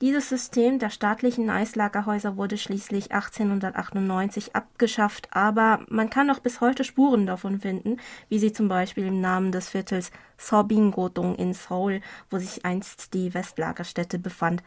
Dieses 0.00 0.28
System 0.28 0.78
der 0.78 0.90
staatlichen 0.90 1.50
Eislagerhäuser 1.50 2.36
wurde 2.36 2.56
schließlich 2.56 3.10
1898 3.10 4.54
abgeschafft, 4.54 5.28
aber 5.32 5.80
man 5.88 6.08
kann 6.08 6.28
noch 6.28 6.38
bis 6.38 6.60
heute 6.60 6.84
Spuren 6.84 7.26
davon 7.26 7.60
finden, 7.60 7.96
wie 8.28 8.38
sie 8.38 8.52
zum 8.52 8.68
Beispiel 8.68 9.06
im 9.08 9.20
Namen 9.20 9.50
des 9.50 9.68
Viertels 9.70 10.12
Sobingodong 10.36 11.34
in 11.34 11.52
Seoul, 11.52 12.00
wo 12.30 12.38
sich 12.38 12.64
einst 12.64 13.12
die 13.12 13.34
Westlagerstätte 13.34 14.20
befand, 14.20 14.62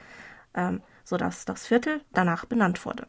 ähm, 0.53 0.81
sodass 1.05 1.45
das 1.45 1.65
Viertel 1.65 2.01
danach 2.11 2.43
benannt 2.43 2.85
wurde. 2.85 3.07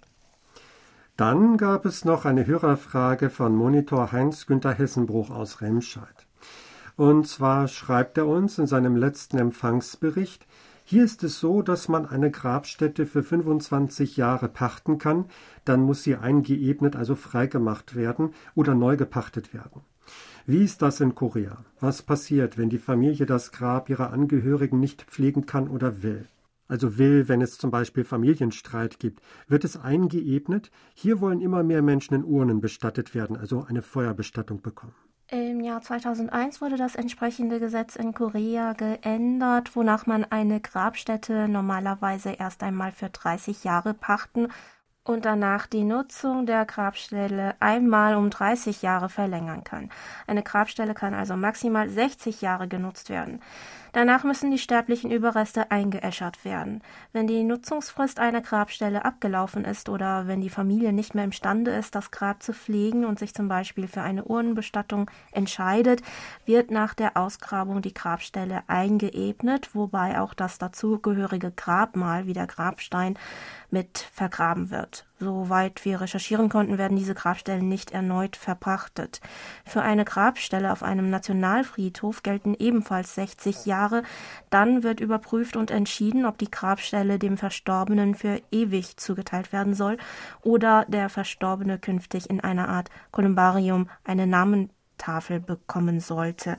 Dann 1.16 1.56
gab 1.56 1.84
es 1.86 2.04
noch 2.04 2.24
eine 2.24 2.46
Hörerfrage 2.46 3.30
von 3.30 3.56
Monitor 3.56 4.12
Heinz-Günther 4.12 4.74
Hessenbruch 4.74 5.30
aus 5.30 5.60
Remscheid. 5.60 6.26
Und 6.96 7.26
zwar 7.26 7.68
schreibt 7.68 8.16
er 8.16 8.28
uns 8.28 8.58
in 8.58 8.66
seinem 8.66 8.96
letzten 8.96 9.38
Empfangsbericht, 9.38 10.46
hier 10.92 11.04
ist 11.04 11.24
es 11.24 11.40
so, 11.40 11.62
dass 11.62 11.88
man 11.88 12.04
eine 12.04 12.30
Grabstätte 12.30 13.06
für 13.06 13.22
25 13.22 14.18
Jahre 14.18 14.50
pachten 14.50 14.98
kann, 14.98 15.24
dann 15.64 15.80
muss 15.80 16.02
sie 16.02 16.16
eingeebnet, 16.16 16.96
also 16.96 17.14
freigemacht 17.14 17.96
werden 17.96 18.34
oder 18.54 18.74
neu 18.74 18.98
gepachtet 18.98 19.54
werden. 19.54 19.80
Wie 20.44 20.62
ist 20.62 20.82
das 20.82 21.00
in 21.00 21.14
Korea? 21.14 21.64
Was 21.80 22.02
passiert, 22.02 22.58
wenn 22.58 22.68
die 22.68 22.76
Familie 22.76 23.24
das 23.24 23.52
Grab 23.52 23.88
ihrer 23.88 24.12
Angehörigen 24.12 24.80
nicht 24.80 25.04
pflegen 25.04 25.46
kann 25.46 25.68
oder 25.68 26.02
will? 26.02 26.26
Also 26.68 26.98
will, 26.98 27.26
wenn 27.26 27.40
es 27.40 27.56
zum 27.56 27.70
Beispiel 27.70 28.04
Familienstreit 28.04 28.98
gibt, 28.98 29.22
wird 29.48 29.64
es 29.64 29.78
eingeebnet? 29.78 30.70
Hier 30.92 31.22
wollen 31.22 31.40
immer 31.40 31.62
mehr 31.62 31.80
Menschen 31.80 32.16
in 32.16 32.24
Urnen 32.24 32.60
bestattet 32.60 33.14
werden, 33.14 33.38
also 33.38 33.62
eine 33.62 33.80
Feuerbestattung 33.80 34.60
bekommen. 34.60 34.92
Im 35.32 35.60
Jahr 35.60 35.80
2001 35.80 36.60
wurde 36.60 36.76
das 36.76 36.94
entsprechende 36.94 37.58
Gesetz 37.58 37.96
in 37.96 38.12
Korea 38.12 38.74
geändert, 38.74 39.74
wonach 39.74 40.04
man 40.04 40.26
eine 40.26 40.60
Grabstätte 40.60 41.48
normalerweise 41.48 42.32
erst 42.32 42.62
einmal 42.62 42.92
für 42.92 43.08
30 43.08 43.64
Jahre 43.64 43.94
pachten 43.94 44.48
und 45.04 45.24
danach 45.24 45.66
die 45.66 45.82
Nutzung 45.82 46.46
der 46.46 46.64
Grabstelle 46.64 47.56
einmal 47.58 48.14
um 48.14 48.30
30 48.30 48.82
Jahre 48.82 49.08
verlängern 49.08 49.64
kann. 49.64 49.90
Eine 50.26 50.42
Grabstelle 50.44 50.94
kann 50.94 51.12
also 51.12 51.36
maximal 51.36 51.88
60 51.88 52.40
Jahre 52.40 52.68
genutzt 52.68 53.10
werden. 53.10 53.40
Danach 53.92 54.24
müssen 54.24 54.50
die 54.50 54.58
sterblichen 54.58 55.10
Überreste 55.10 55.70
eingeäschert 55.70 56.46
werden. 56.46 56.82
Wenn 57.12 57.26
die 57.26 57.44
Nutzungsfrist 57.44 58.20
einer 58.20 58.40
Grabstelle 58.40 59.04
abgelaufen 59.04 59.66
ist 59.66 59.90
oder 59.90 60.26
wenn 60.26 60.40
die 60.40 60.48
Familie 60.48 60.94
nicht 60.94 61.14
mehr 61.14 61.24
imstande 61.24 61.72
ist, 61.72 61.94
das 61.94 62.10
Grab 62.10 62.42
zu 62.42 62.54
pflegen 62.54 63.04
und 63.04 63.18
sich 63.18 63.34
zum 63.34 63.48
Beispiel 63.48 63.88
für 63.88 64.00
eine 64.00 64.24
Urnenbestattung 64.24 65.10
entscheidet, 65.32 66.00
wird 66.46 66.70
nach 66.70 66.94
der 66.94 67.18
Ausgrabung 67.18 67.82
die 67.82 67.92
Grabstelle 67.92 68.62
eingeebnet, 68.66 69.74
wobei 69.74 70.20
auch 70.20 70.32
das 70.32 70.56
dazugehörige 70.56 71.50
Grabmal 71.50 72.26
wie 72.26 72.32
der 72.32 72.46
Grabstein 72.46 73.18
mit 73.72 74.06
vergraben 74.12 74.70
wird. 74.70 75.06
Soweit 75.18 75.84
wir 75.84 76.00
recherchieren 76.00 76.48
konnten, 76.48 76.78
werden 76.78 76.96
diese 76.96 77.14
Grabstellen 77.14 77.68
nicht 77.68 77.90
erneut 77.92 78.36
verpachtet. 78.36 79.20
Für 79.64 79.82
eine 79.82 80.04
Grabstelle 80.04 80.72
auf 80.72 80.82
einem 80.82 81.10
Nationalfriedhof 81.10 82.22
gelten 82.22 82.54
ebenfalls 82.54 83.14
60 83.14 83.64
Jahre. 83.64 84.02
Dann 84.50 84.82
wird 84.82 85.00
überprüft 85.00 85.56
und 85.56 85.70
entschieden, 85.70 86.26
ob 86.26 86.38
die 86.38 86.50
Grabstelle 86.50 87.18
dem 87.18 87.38
Verstorbenen 87.38 88.14
für 88.14 88.40
ewig 88.50 88.96
zugeteilt 88.98 89.52
werden 89.52 89.74
soll 89.74 89.96
oder 90.42 90.84
der 90.88 91.08
Verstorbene 91.08 91.78
künftig 91.78 92.28
in 92.28 92.40
einer 92.40 92.68
Art 92.68 92.90
Kolumbarium 93.10 93.88
eine 94.04 94.26
Namentafel 94.26 95.40
bekommen 95.40 96.00
sollte. 96.00 96.58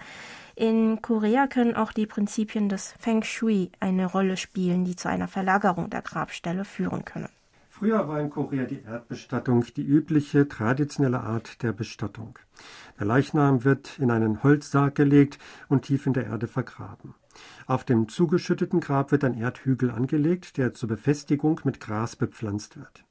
In 0.55 1.01
Korea 1.01 1.47
können 1.47 1.75
auch 1.75 1.91
die 1.91 2.05
Prinzipien 2.05 2.69
des 2.69 2.93
Feng 2.99 3.23
Shui 3.23 3.71
eine 3.79 4.05
Rolle 4.05 4.37
spielen, 4.37 4.85
die 4.85 4.95
zu 4.95 5.09
einer 5.09 5.27
Verlagerung 5.27 5.89
der 5.89 6.03
Grabstelle 6.03 6.63
führen 6.63 7.05
können. 7.05 7.29
Früher 7.69 8.07
war 8.07 8.21
in 8.21 8.29
Korea 8.29 8.65
die 8.65 8.83
Erdbestattung 8.83 9.65
die 9.75 9.83
übliche 9.83 10.47
traditionelle 10.47 11.21
Art 11.21 11.63
der 11.63 11.73
Bestattung. 11.73 12.37
Der 12.99 13.07
Leichnam 13.07 13.63
wird 13.63 13.97
in 13.97 14.11
einen 14.11 14.43
Holzsarg 14.43 14.93
gelegt 14.93 15.39
und 15.69 15.85
tief 15.85 16.05
in 16.05 16.13
der 16.13 16.27
Erde 16.27 16.47
vergraben. 16.47 17.15
Auf 17.65 17.83
dem 17.83 18.07
zugeschütteten 18.07 18.79
Grab 18.79 19.11
wird 19.11 19.23
ein 19.23 19.33
Erdhügel 19.33 19.89
angelegt, 19.89 20.57
der 20.57 20.75
zur 20.75 20.87
Befestigung 20.87 21.61
mit 21.63 21.79
Gras 21.79 22.15
bepflanzt 22.15 22.77
wird. 22.77 23.05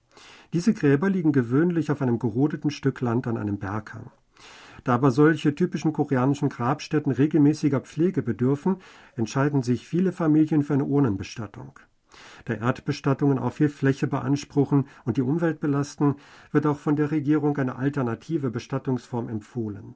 Diese 0.52 0.74
Gräber 0.74 1.10
liegen 1.10 1.32
gewöhnlich 1.32 1.90
auf 1.90 2.00
einem 2.00 2.20
gerodeten 2.20 2.70
Stück 2.70 3.00
Land 3.00 3.26
an 3.26 3.36
einem 3.36 3.58
Berghang. 3.58 4.12
Da 4.84 4.94
aber 4.94 5.10
solche 5.10 5.54
typischen 5.54 5.92
koreanischen 5.92 6.48
Grabstätten 6.48 7.12
regelmäßiger 7.12 7.80
Pflege 7.80 8.22
bedürfen, 8.22 8.76
entscheiden 9.16 9.62
sich 9.62 9.86
viele 9.86 10.12
Familien 10.12 10.62
für 10.62 10.74
eine 10.74 10.84
Urnenbestattung. 10.84 11.78
Da 12.44 12.54
Erdbestattungen 12.54 13.38
auch 13.38 13.52
viel 13.52 13.68
Fläche 13.68 14.06
beanspruchen 14.06 14.86
und 15.04 15.16
die 15.16 15.22
Umwelt 15.22 15.60
belasten, 15.60 16.16
wird 16.50 16.66
auch 16.66 16.78
von 16.78 16.96
der 16.96 17.10
Regierung 17.10 17.56
eine 17.56 17.76
alternative 17.76 18.50
Bestattungsform 18.50 19.28
empfohlen. 19.28 19.94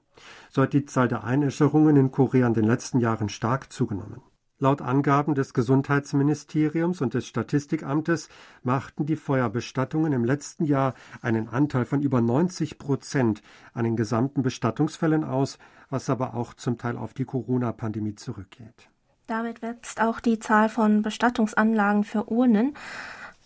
So 0.50 0.62
hat 0.62 0.72
die 0.72 0.86
Zahl 0.86 1.08
der 1.08 1.24
Einäscherungen 1.24 1.96
in 1.96 2.10
Korea 2.10 2.46
in 2.46 2.54
den 2.54 2.64
letzten 2.64 3.00
Jahren 3.00 3.28
stark 3.28 3.72
zugenommen. 3.72 4.22
Laut 4.58 4.80
Angaben 4.80 5.34
des 5.34 5.52
Gesundheitsministeriums 5.52 7.02
und 7.02 7.12
des 7.12 7.26
Statistikamtes 7.26 8.30
machten 8.62 9.04
die 9.04 9.16
Feuerbestattungen 9.16 10.14
im 10.14 10.24
letzten 10.24 10.64
Jahr 10.64 10.94
einen 11.20 11.48
Anteil 11.48 11.84
von 11.84 12.00
über 12.00 12.22
90 12.22 12.78
Prozent 12.78 13.42
an 13.74 13.84
den 13.84 13.96
gesamten 13.96 14.42
Bestattungsfällen 14.42 15.24
aus, 15.24 15.58
was 15.90 16.08
aber 16.08 16.32
auch 16.32 16.54
zum 16.54 16.78
Teil 16.78 16.96
auf 16.96 17.12
die 17.12 17.26
Corona-Pandemie 17.26 18.14
zurückgeht. 18.14 18.88
Damit 19.26 19.60
wächst 19.60 20.00
auch 20.00 20.20
die 20.20 20.38
Zahl 20.38 20.70
von 20.70 21.02
Bestattungsanlagen 21.02 22.04
für 22.04 22.30
Urnen. 22.30 22.72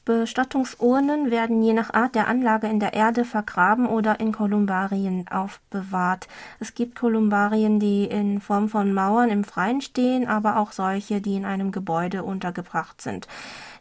Bestattungsurnen 0.04 1.30
werden 1.30 1.62
je 1.62 1.72
nach 1.72 1.92
Art 1.92 2.14
der 2.14 2.26
Anlage 2.26 2.66
in 2.66 2.80
der 2.80 2.94
Erde 2.94 3.24
vergraben 3.24 3.86
oder 3.86 4.18
in 4.18 4.32
Kolumbarien 4.32 5.26
aufbewahrt. 5.28 6.26
Es 6.58 6.74
gibt 6.74 6.98
Kolumbarien, 6.98 7.78
die 7.80 8.04
in 8.06 8.40
Form 8.40 8.68
von 8.68 8.94
Mauern 8.94 9.28
im 9.28 9.44
Freien 9.44 9.82
stehen, 9.82 10.26
aber 10.26 10.56
auch 10.56 10.72
solche, 10.72 11.20
die 11.20 11.36
in 11.36 11.44
einem 11.44 11.70
Gebäude 11.70 12.24
untergebracht 12.24 13.02
sind. 13.02 13.28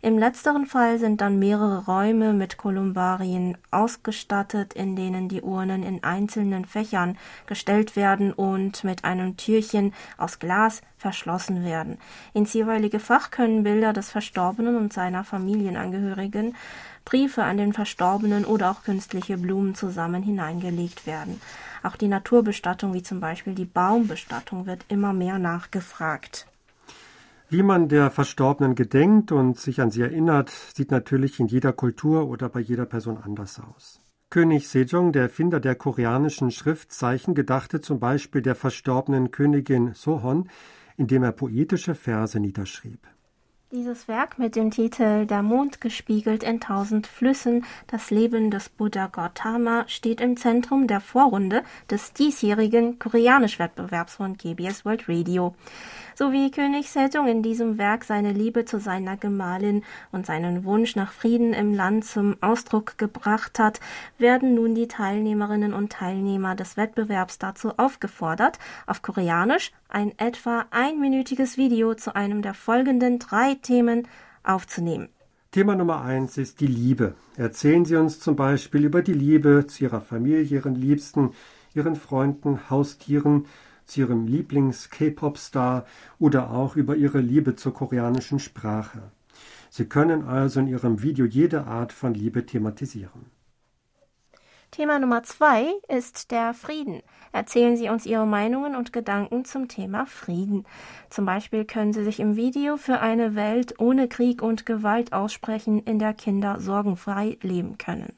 Im 0.02 0.18
letzteren 0.18 0.66
Fall 0.66 0.98
sind 0.98 1.20
dann 1.20 1.40
mehrere 1.40 1.84
Räume 1.84 2.32
mit 2.32 2.56
Kolumbarien 2.56 3.58
ausgestattet, 3.70 4.74
in 4.74 4.96
denen 4.96 5.28
die 5.28 5.42
Urnen 5.42 5.84
in 5.84 6.06
einzelnen 6.06 6.64
Fächern 6.64 7.18
gestellt 7.48 7.98
werden 7.98 8.32
und 8.32 8.86
mit 8.86 9.04
einem 9.04 9.36
Türchen 9.36 9.94
aus 10.18 10.40
Glas 10.40 10.82
verschlossen 10.98 11.66
werden. 11.66 11.98
Ins 12.34 12.54
jeweilige 12.54 13.02
Fach 13.02 13.30
können 13.30 13.64
Bilder 13.64 13.92
des 13.92 14.10
Verstorbenen 14.10 14.78
und 14.78 14.94
seiner 14.94 15.26
Familienangehörigen, 15.26 16.56
Briefe 17.04 17.44
an 17.44 17.58
den 17.58 17.74
Verstorbenen 17.74 18.46
oder 18.46 18.72
auch 18.72 18.84
künstliche 18.84 19.38
Blumen 19.38 19.76
zusammen 19.76 20.24
hineingelegt 20.24 21.08
werden. 21.08 21.42
Auch 21.84 21.98
die 21.98 22.08
Naturbestattung, 22.08 22.94
wie 22.94 23.04
zum 23.04 23.20
Beispiel 23.20 23.54
die 23.54 23.66
Baumbestattung, 23.66 24.66
wird 24.66 24.86
immer 24.88 25.12
mehr 25.12 25.40
nachgefragt. 25.40 26.48
Wie 27.52 27.64
man 27.64 27.90
der 27.90 28.12
Verstorbenen 28.12 28.76
gedenkt 28.76 29.32
und 29.32 29.58
sich 29.58 29.82
an 29.82 29.90
sie 29.90 30.04
erinnert, 30.04 30.52
sieht 30.52 30.92
natürlich 30.92 31.40
in 31.40 31.48
jeder 31.48 31.74
Kultur 31.74 32.28
oder 32.28 32.48
bei 32.48 32.60
jeder 32.60 32.86
Person 32.86 33.18
anders 33.18 33.60
aus. 33.60 34.00
König 34.30 34.68
Sejong, 34.68 35.12
der 35.14 35.24
Erfinder 35.24 35.60
der 35.60 35.74
koreanischen 35.74 36.52
Schriftzeichen, 36.52 37.34
gedachte 37.34 37.82
zum 37.82 38.00
Beispiel 38.00 38.44
der 38.44 38.54
verstorbenen 38.54 39.32
Königin 39.32 39.96
Sohon, 39.96 40.48
indem 40.96 41.24
er 41.24 41.32
poetische 41.32 41.96
Verse 41.96 42.40
niederschrieb. 42.40 43.00
Dieses 43.72 44.08
Werk 44.08 44.40
mit 44.40 44.56
dem 44.56 44.72
Titel 44.72 45.28
Der 45.28 45.44
Mond 45.44 45.80
gespiegelt 45.80 46.42
in 46.42 46.60
tausend 46.60 47.06
Flüssen, 47.06 47.66
das 47.86 48.10
Leben 48.10 48.50
des 48.50 48.68
Buddha 48.68 49.06
Gautama 49.06 49.84
steht 49.88 50.22
im 50.22 50.38
Zentrum 50.38 50.88
der 50.88 51.00
Vorrunde 51.00 51.62
des 51.88 52.14
diesjährigen 52.14 52.98
Koreanisch-Wettbewerbs 52.98 54.16
von 54.16 54.40
KBS 54.40 54.86
World 54.86 55.08
Radio. 55.08 55.54
So 56.16 56.32
wie 56.32 56.50
König 56.50 56.90
Sejong 56.90 57.28
in 57.28 57.44
diesem 57.44 57.78
Werk 57.78 58.04
seine 58.06 58.34
Liebe 58.34 58.66
zu 58.66 58.80
seiner 58.80 59.18
Gemahlin 59.18 59.84
und 60.12 60.26
seinen 60.26 60.66
Wunsch 60.66 60.96
nach 60.96 61.14
Frieden 61.14 61.54
im 61.54 61.76
Land 61.76 62.06
zum 62.06 62.38
Ausdruck 62.42 62.98
gebracht 62.98 63.60
hat, 63.60 63.80
werden 64.18 64.56
nun 64.56 64.74
die 64.74 64.88
Teilnehmerinnen 64.88 65.74
und 65.74 65.92
Teilnehmer 65.92 66.56
des 66.56 66.76
Wettbewerbs 66.76 67.38
dazu 67.38 67.78
aufgefordert, 67.78 68.58
auf 68.88 69.04
Koreanisch 69.04 69.72
ein 69.88 70.12
etwa 70.20 70.66
einminütiges 70.72 71.58
Video 71.58 71.96
zu 71.96 72.16
einem 72.16 72.42
der 72.42 72.54
folgenden 72.54 73.20
drei 73.20 73.56
Themen 73.62 74.08
aufzunehmen. 74.44 75.10
Thema 75.52 75.76
Nummer 75.76 76.02
eins 76.02 76.38
ist 76.38 76.60
die 76.60 76.68
Liebe. 76.68 77.16
Erzählen 77.36 77.86
Sie 77.86 77.96
uns 77.96 78.20
zum 78.20 78.36
Beispiel 78.36 78.86
über 78.86 79.02
die 79.02 79.14
Liebe 79.14 79.66
zu 79.68 79.84
Ihrer 79.84 80.02
Familie, 80.02 80.42
Ihren 80.42 80.76
Liebsten, 80.76 81.32
Ihren 81.74 81.96
Freunden, 81.96 82.70
Haustieren, 82.70 83.46
zu 83.90 84.02
ihrem 84.02 84.28
Lieblings-K-Pop-Star 84.28 85.86
oder 86.20 86.52
auch 86.52 86.76
über 86.76 86.96
ihre 86.96 87.20
Liebe 87.20 87.56
zur 87.56 87.74
koreanischen 87.74 88.40
Sprache. 88.40 89.12
Sie 89.70 89.86
können 89.86 90.24
also 90.24 90.60
in 90.60 90.68
ihrem 90.68 91.02
Video 91.02 91.26
jede 91.26 91.66
Art 91.66 91.92
von 91.92 92.14
Liebe 92.14 92.46
thematisieren. 92.46 93.26
Thema 94.72 95.00
Nummer 95.00 95.24
zwei 95.24 95.74
ist 95.88 96.30
der 96.30 96.54
Frieden. 96.54 97.02
Erzählen 97.32 97.76
Sie 97.76 97.90
uns 97.90 98.06
Ihre 98.06 98.28
Meinungen 98.28 98.76
und 98.76 98.94
Gedanken 98.94 99.44
zum 99.44 99.68
Thema 99.68 100.06
Frieden. 100.06 100.66
Zum 101.10 101.26
Beispiel 101.26 101.66
können 101.66 101.92
Sie 101.92 102.04
sich 102.04 102.20
im 102.20 102.36
Video 102.36 102.78
für 102.78 103.00
eine 103.00 103.34
Welt 103.34 103.80
ohne 103.80 104.08
Krieg 104.08 104.44
und 104.44 104.68
Gewalt 104.68 105.12
aussprechen, 105.12 105.80
in 105.80 105.98
der 105.98 106.14
Kinder 106.14 106.60
sorgenfrei 106.60 107.40
leben 107.42 107.80
können. 107.80 108.14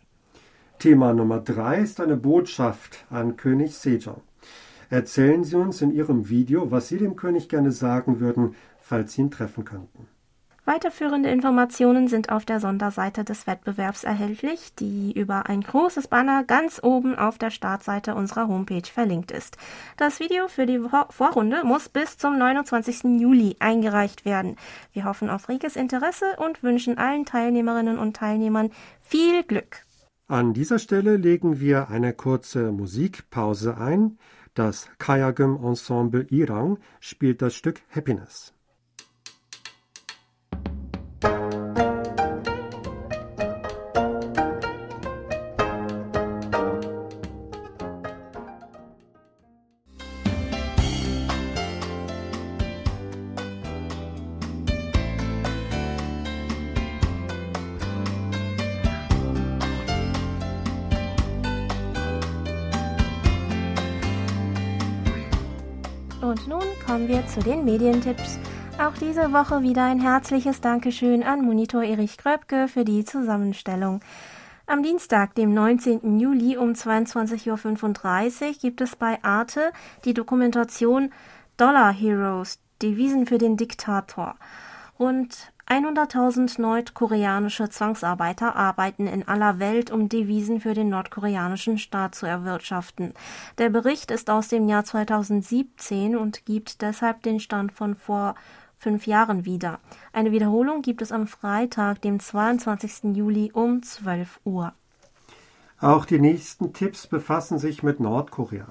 Thema 0.77 1.13
Nummer 1.13 1.39
drei 1.39 1.79
ist 1.79 2.01
eine 2.01 2.17
Botschaft 2.17 3.05
an 3.10 3.38
König 3.38 3.74
Sejong. 3.75 4.22
Erzählen 4.89 5.46
Sie 5.46 5.55
uns 5.55 5.81
in 5.81 5.91
Ihrem 5.91 6.27
Video, 6.27 6.70
was 6.70 6.89
Sie 6.89 6.98
dem 6.98 7.15
König 7.15 7.48
gerne 7.48 7.72
sagen 7.72 8.20
würden, 8.20 8.55
falls 8.81 9.13
Sie 9.13 9.22
ihn 9.22 9.31
treffen 9.31 9.63
könnten. 9.63 10.08
Weiterführende 10.73 11.29
Informationen 11.29 12.07
sind 12.07 12.31
auf 12.31 12.45
der 12.45 12.61
Sonderseite 12.61 13.25
des 13.25 13.45
Wettbewerbs 13.45 14.05
erhältlich, 14.05 14.73
die 14.75 15.11
über 15.11 15.49
ein 15.49 15.59
großes 15.59 16.07
Banner 16.07 16.45
ganz 16.45 16.79
oben 16.81 17.13
auf 17.13 17.37
der 17.37 17.51
Startseite 17.51 18.15
unserer 18.15 18.47
Homepage 18.47 18.89
verlinkt 18.89 19.31
ist. 19.31 19.57
Das 19.97 20.21
Video 20.21 20.47
für 20.47 20.65
die 20.65 20.79
Vorrunde 21.09 21.65
muss 21.65 21.89
bis 21.89 22.17
zum 22.17 22.37
29. 22.37 23.19
Juli 23.19 23.57
eingereicht 23.59 24.23
werden. 24.23 24.55
Wir 24.93 25.03
hoffen 25.03 25.29
auf 25.29 25.49
reges 25.49 25.75
Interesse 25.75 26.37
und 26.37 26.63
wünschen 26.63 26.97
allen 26.97 27.25
Teilnehmerinnen 27.25 27.97
und 27.97 28.15
Teilnehmern 28.15 28.69
viel 29.01 29.43
Glück. 29.43 29.83
An 30.29 30.53
dieser 30.53 30.79
Stelle 30.79 31.17
legen 31.17 31.59
wir 31.59 31.89
eine 31.89 32.13
kurze 32.13 32.71
Musikpause 32.71 33.75
ein. 33.75 34.17
Das 34.53 34.87
Kayagum 34.99 35.61
Ensemble 35.61 36.27
Irang 36.29 36.79
spielt 37.01 37.41
das 37.41 37.55
Stück 37.55 37.81
Happiness. 37.93 38.53
Und 66.31 66.48
nun 66.48 66.63
kommen 66.87 67.09
wir 67.09 67.27
zu 67.27 67.41
den 67.41 67.65
Medientipps. 67.65 68.39
Auch 68.79 68.94
diese 68.94 69.33
Woche 69.33 69.63
wieder 69.63 69.83
ein 69.83 70.00
herzliches 70.00 70.61
Dankeschön 70.61 71.24
an 71.24 71.41
Monitor 71.41 71.83
Erich 71.83 72.17
Kröpke 72.17 72.70
für 72.70 72.85
die 72.85 73.03
Zusammenstellung. 73.03 74.00
Am 74.65 74.81
Dienstag, 74.81 75.35
dem 75.35 75.53
19. 75.53 76.22
Juli 76.22 76.55
um 76.55 76.72
22.35 76.72 78.48
Uhr 78.48 78.53
gibt 78.61 78.79
es 78.79 78.96
bei 78.96 79.22
Arte 79.25 79.74
die 80.05 80.13
Dokumentation 80.13 81.11
Dollar 81.57 81.91
Heroes, 81.91 82.59
Devisen 82.81 83.25
für 83.25 83.37
den 83.37 83.57
Diktator. 83.57 84.35
Rund 84.98 85.51
100.000 85.72 86.60
nordkoreanische 86.60 87.70
Zwangsarbeiter 87.70 88.57
arbeiten 88.57 89.07
in 89.07 89.25
aller 89.25 89.60
Welt, 89.60 89.90
um 89.90 90.10
Devisen 90.10 90.60
für 90.60 90.74
den 90.74 90.90
nordkoreanischen 90.90 91.77
Staat 91.77 92.14
zu 92.14 92.25
erwirtschaften. 92.25 93.14
Der 93.57 93.70
Bericht 93.70 94.12
ist 94.12 94.29
aus 94.29 94.50
dem 94.50 94.68
Jahr 94.68 94.84
2017 94.84 96.18
und 96.18 96.46
gibt 96.46 96.81
deshalb 96.81 97.24
den 97.24 97.40
Stand 97.40 97.72
von 97.72 97.96
vor 97.96 98.36
fünf 98.75 99.07
Jahren 99.07 99.46
wieder. 99.46 99.79
Eine 100.12 100.34
Wiederholung 100.34 100.81
gibt 100.81 101.01
es 101.01 101.14
am 101.14 101.25
Freitag, 101.25 102.01
dem 102.01 102.20
22. 102.20 103.16
Juli 103.16 103.51
um 103.53 103.81
12 103.81 104.42
Uhr. 104.44 104.74
Auch 105.79 106.03
die 106.03 106.20
nächsten 106.20 106.74
Tipps 106.74 107.07
befassen 107.07 107.60
sich 107.60 107.81
mit 107.81 108.01
Nordkorea. 108.01 108.68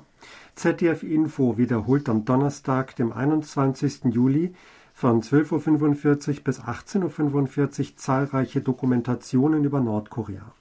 ZDF 0.54 1.02
Info 1.02 1.56
wiederholt 1.56 2.10
am 2.10 2.26
Donnerstag, 2.26 2.94
dem 2.96 3.10
21. 3.10 4.04
Juli, 4.10 4.52
von 5.00 5.22
12.45 5.22 6.28
Uhr 6.28 6.44
bis 6.44 6.60
18.45 6.60 7.80
Uhr 7.80 7.96
zahlreiche 7.96 8.60
Dokumentationen 8.60 9.64
über 9.64 9.80
Nordkorea. 9.80 10.52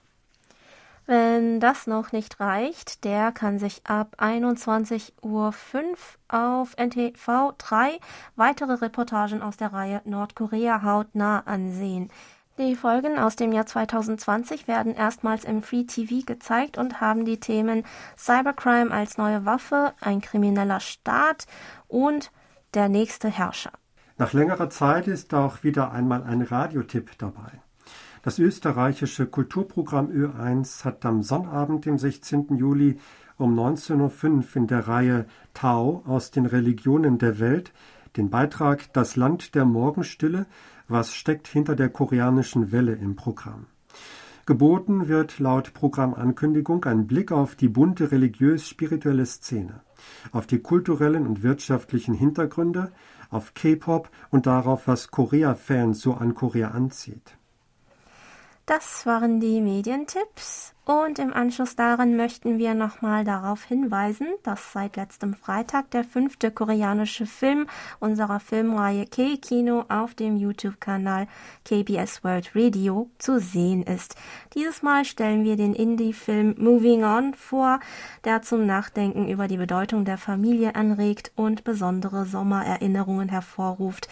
Wenn 1.07 1.59
das 1.59 1.87
noch 1.87 2.13
nicht 2.13 2.39
reicht, 2.39 3.03
der 3.03 3.33
kann 3.33 3.59
sich 3.59 3.81
ab 3.85 4.15
21.05 4.17 5.11
Uhr 5.23 5.53
auf 6.29 6.75
NTV 6.77 7.53
3 7.57 7.99
weitere 8.37 8.73
Reportagen 8.75 9.41
aus 9.41 9.57
der 9.57 9.73
Reihe 9.73 10.01
Nordkorea 10.05 10.83
hautnah 10.83 11.41
ansehen. 11.41 12.09
Die 12.57 12.75
Folgen 12.75 13.19
aus 13.19 13.35
dem 13.35 13.51
Jahr 13.51 13.65
2020 13.65 14.69
werden 14.69 14.95
erstmals 14.95 15.43
im 15.43 15.63
Free 15.63 15.83
TV 15.83 16.25
gezeigt 16.25 16.77
und 16.77 17.01
haben 17.01 17.25
die 17.25 17.41
Themen 17.41 17.83
Cybercrime 18.17 18.91
als 18.91 19.17
neue 19.17 19.45
Waffe, 19.45 19.93
ein 19.99 20.21
krimineller 20.21 20.79
Staat 20.79 21.45
und 21.89 22.31
der 22.73 22.87
nächste 22.87 23.27
Herrscher. 23.27 23.71
Nach 24.19 24.33
längerer 24.33 24.69
Zeit 24.69 25.07
ist 25.07 25.33
auch 25.33 25.63
wieder 25.63 25.93
einmal 25.93 26.23
ein 26.23 26.41
Radiotipp 26.41 27.17
dabei. 27.17 27.61
Das 28.21 28.37
österreichische 28.37 29.27
Kulturprogramm 29.27 30.09
Ö1 30.09 30.83
hat 30.83 31.05
am 31.05 31.23
Sonnabend, 31.23 31.85
dem 31.85 31.97
16. 31.97 32.57
Juli 32.57 32.99
um 33.37 33.57
19.05 33.57 34.35
Uhr 34.35 34.55
in 34.57 34.67
der 34.67 34.89
Reihe 34.89 35.25
Tau 35.53 36.03
aus 36.05 36.31
den 36.31 36.45
Religionen 36.45 37.17
der 37.17 37.39
Welt 37.39 37.71
den 38.17 38.29
Beitrag 38.29 38.91
Das 38.91 39.15
Land 39.15 39.55
der 39.55 39.63
Morgenstille, 39.63 40.47
was 40.89 41.13
steckt 41.13 41.47
hinter 41.47 41.77
der 41.77 41.87
koreanischen 41.87 42.73
Welle 42.73 42.95
im 42.95 43.15
Programm. 43.15 43.67
Geboten 44.49 45.07
wird 45.07 45.37
laut 45.37 45.75
Programmankündigung 45.75 46.83
ein 46.85 47.05
Blick 47.05 47.31
auf 47.31 47.53
die 47.53 47.69
bunte 47.69 48.11
religiös-spirituelle 48.11 49.27
Szene, 49.27 49.81
auf 50.31 50.47
die 50.47 50.57
kulturellen 50.57 51.27
und 51.27 51.43
wirtschaftlichen 51.43 52.15
Hintergründe, 52.15 52.91
auf 53.29 53.53
K-Pop 53.53 54.09
und 54.29 54.45
darauf, 54.45 54.87
was 54.87 55.11
Korea-Fans 55.11 56.01
so 56.01 56.13
an 56.13 56.35
Korea 56.35 56.69
anzieht. 56.69 57.38
Das 58.69 59.07
waren 59.07 59.39
die 59.39 59.61
Medientipps 59.61 60.75
und 60.85 61.17
im 61.17 61.33
Anschluss 61.33 61.75
daran 61.75 62.15
möchten 62.15 62.59
wir 62.59 62.75
nochmal 62.75 63.23
darauf 63.23 63.63
hinweisen, 63.63 64.27
dass 64.43 64.73
seit 64.73 64.95
letztem 64.95 65.33
Freitag 65.33 65.89
der 65.89 66.03
fünfte 66.03 66.51
koreanische 66.51 67.25
Film 67.25 67.65
unserer 67.99 68.39
Filmreihe 68.39 69.07
K-Kino 69.07 69.85
auf 69.89 70.13
dem 70.13 70.37
YouTube-Kanal 70.37 71.25
KBS 71.65 72.23
World 72.23 72.51
Radio 72.53 73.09
zu 73.17 73.39
sehen 73.39 73.81
ist. 73.81 74.13
Dieses 74.53 74.83
Mal 74.83 75.03
stellen 75.03 75.45
wir 75.45 75.55
den 75.55 75.73
Indie-Film 75.73 76.53
Moving 76.59 77.03
On 77.03 77.33
vor, 77.33 77.79
der 78.23 78.43
zum 78.43 78.67
Nachdenken 78.67 79.27
über 79.29 79.47
die 79.47 79.57
Bedeutung 79.57 80.05
der 80.05 80.19
Familie 80.19 80.75
anregt 80.75 81.31
und 81.35 81.63
besondere 81.63 82.27
Sommererinnerungen 82.27 83.29
hervorruft, 83.29 84.07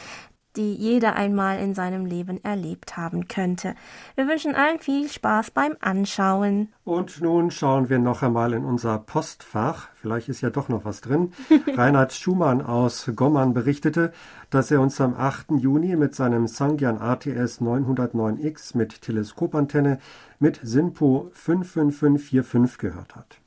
die 0.58 0.74
jeder 0.74 1.16
einmal 1.16 1.60
in 1.60 1.76
seinem 1.76 2.06
Leben 2.06 2.44
erlebt 2.44 2.98
haben 2.98 3.28
könnte. 3.28 3.76
Wir 4.16 4.28
wünschen 4.28 4.56
allen 4.56 4.80
viel 4.80 5.08
Spaß 5.08 5.52
beim 5.52 5.78
Anschauen. 5.80 6.70
Und 6.84 7.22
nun 7.22 7.52
schauen 7.52 7.90
wir 7.90 8.00
noch 8.00 8.24
einmal 8.24 8.54
in 8.54 8.66
unser 8.66 8.98
Postfach. 8.98 9.90
Vielleicht 9.94 10.30
ist 10.30 10.42
ja 10.42 10.50
doch 10.50 10.68
noch 10.68 10.84
was 10.84 11.02
drin. 11.02 11.32
Reinhard 11.68 12.14
Schumann 12.14 12.62
aus 12.62 13.10
Gommern 13.16 13.54
berichtete, 13.54 14.12
dass 14.50 14.72
er 14.72 14.82
uns 14.82 15.00
am 15.00 15.14
8. 15.16 15.52
Juni 15.60 15.96
mit 15.96 16.16
seinem 16.16 16.48
Sangyan 16.48 16.98
ATS 16.98 17.62
909X 17.62 18.76
mit 18.76 19.02
Teleskopantenne 19.02 20.00
mit 20.40 20.60
SINPO 20.64 21.30
55545 21.34 22.78
gehört 22.78 23.16
hat. 23.16 23.40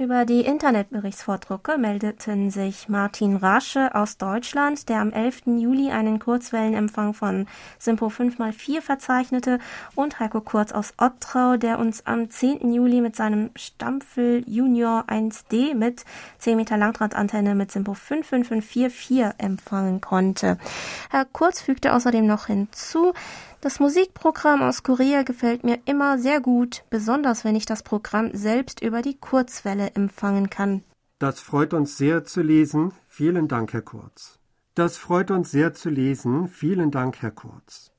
Über 0.00 0.24
die 0.24 0.40
Internetberichtsvordrucke 0.40 1.76
meldeten 1.76 2.50
sich 2.50 2.88
Martin 2.88 3.36
Rasche 3.36 3.94
aus 3.94 4.16
Deutschland, 4.16 4.88
der 4.88 4.98
am 4.98 5.12
11. 5.12 5.42
Juli 5.58 5.90
einen 5.90 6.18
Kurzwellenempfang 6.18 7.12
von 7.12 7.46
Simpo 7.78 8.06
5x4 8.06 8.80
verzeichnete, 8.80 9.58
und 9.94 10.18
Heiko 10.18 10.40
Kurz 10.40 10.72
aus 10.72 10.94
Ottrau, 10.96 11.58
der 11.58 11.78
uns 11.78 12.06
am 12.06 12.30
10. 12.30 12.72
Juli 12.72 13.02
mit 13.02 13.14
seinem 13.14 13.50
Stampfel 13.56 14.42
Junior 14.46 15.04
1D 15.06 15.74
mit 15.74 16.06
10 16.38 16.56
Meter 16.56 16.78
Langdrahtantenne 16.78 17.54
mit 17.54 17.70
Simpo 17.70 17.92
55544 17.92 19.34
empfangen 19.36 20.00
konnte. 20.00 20.56
Herr 21.10 21.26
Kurz 21.26 21.60
fügte 21.60 21.92
außerdem 21.92 22.24
noch 22.24 22.46
hinzu, 22.46 23.12
das 23.60 23.80
Musikprogramm 23.80 24.62
aus 24.62 24.82
Korea 24.82 25.22
gefällt 25.22 25.64
mir 25.64 25.78
immer 25.84 26.18
sehr 26.18 26.40
gut, 26.40 26.84
besonders 26.90 27.44
wenn 27.44 27.56
ich 27.56 27.66
das 27.66 27.82
Programm 27.82 28.30
selbst 28.32 28.82
über 28.82 29.02
die 29.02 29.18
Kurzwelle 29.18 29.92
empfangen 29.94 30.50
kann. 30.50 30.82
Das 31.18 31.40
freut 31.40 31.74
uns 31.74 31.98
sehr 31.98 32.24
zu 32.24 32.40
lesen. 32.40 32.92
Vielen 33.06 33.46
Dank, 33.46 33.72
Herr 33.72 33.82
Kurz. 33.82 34.38
Das 34.74 34.96
freut 34.96 35.30
uns 35.30 35.50
sehr 35.50 35.74
zu 35.74 35.90
lesen. 35.90 36.48
Vielen 36.48 36.90
Dank, 36.90 37.20
Herr 37.20 37.32
Kurz. 37.32 37.92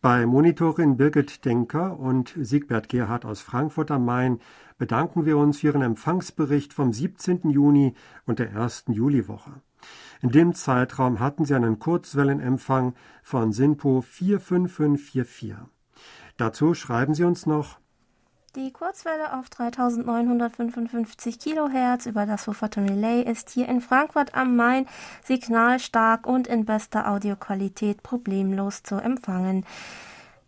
Bei 0.00 0.24
Monitorin 0.24 0.96
Birgit 0.96 1.44
Denker 1.44 1.98
und 1.98 2.34
Siegbert 2.38 2.88
Gerhard 2.88 3.24
aus 3.24 3.40
Frankfurt 3.40 3.90
am 3.90 4.04
Main 4.04 4.40
bedanken 4.78 5.26
wir 5.26 5.36
uns 5.36 5.58
für 5.58 5.66
Ihren 5.66 5.82
Empfangsbericht 5.82 6.72
vom 6.72 6.92
17. 6.92 7.50
Juni 7.50 7.94
und 8.24 8.38
der 8.38 8.50
ersten 8.50 8.92
Juliwoche. 8.92 9.60
In 10.22 10.30
dem 10.30 10.54
Zeitraum 10.54 11.18
hatten 11.20 11.44
sie 11.44 11.54
einen 11.54 11.78
Kurzwellenempfang 11.78 12.94
von 13.22 13.52
SINPO 13.52 14.02
45544. 14.02 15.54
Dazu 16.36 16.74
schreiben 16.74 17.14
sie 17.14 17.24
uns 17.24 17.46
noch 17.46 17.80
die 18.56 18.72
Kurzwelle 18.72 19.38
auf 19.38 19.48
3955 19.48 21.38
Kilohertz 21.38 22.06
über 22.06 22.26
das 22.26 22.48
Wufferton 22.48 22.88
Relay 22.88 23.22
ist 23.22 23.50
hier 23.50 23.68
in 23.68 23.80
Frankfurt 23.80 24.34
am 24.34 24.56
Main 24.56 24.88
signalstark 25.22 26.26
und 26.26 26.48
in 26.48 26.64
bester 26.64 27.08
Audioqualität 27.12 28.02
problemlos 28.02 28.82
zu 28.82 28.96
empfangen. 28.96 29.64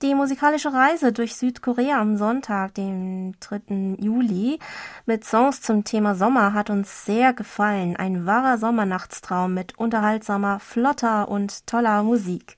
Die 0.03 0.17
musikalische 0.17 0.73
Reise 0.73 1.13
durch 1.13 1.37
Südkorea 1.37 2.01
am 2.01 2.17
Sonntag, 2.17 2.75
dem 2.75 3.35
3. 3.39 3.99
Juli, 4.01 4.59
mit 5.07 5.25
Songs 5.25 5.63
zum 5.63 5.85
Thema 5.85 6.17
Sommer 6.17 6.55
hat 6.55 6.71
uns 6.71 7.05
sehr 7.05 7.33
gefallen. 7.33 7.95
Ein 7.95 8.27
wahrer 8.27 8.59
Sommernachtstraum 8.59 9.55
mit 9.55 9.79
unterhaltsamer, 9.79 10.59
flotter 10.59 11.29
und 11.29 11.69
toller 11.69 12.03
Musik. 12.03 12.57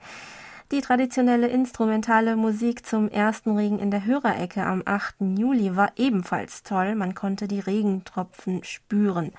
Die 0.73 0.81
traditionelle 0.81 1.49
instrumentale 1.49 2.35
Musik 2.35 2.87
zum 2.87 3.11
ersten 3.11 3.59
Regen 3.59 3.79
in 3.79 3.91
der 3.91 4.07
Hörerecke 4.07 4.65
am 4.65 4.83
8. 4.83 5.17
Juli 5.37 5.77
war 5.77 5.93
ebenfalls 5.97 6.63
toll. 6.63 6.95
Man 6.95 7.15
konnte 7.15 7.47
die 7.47 7.61
Regentropfen 7.61 8.65
spüren. 8.65 9.33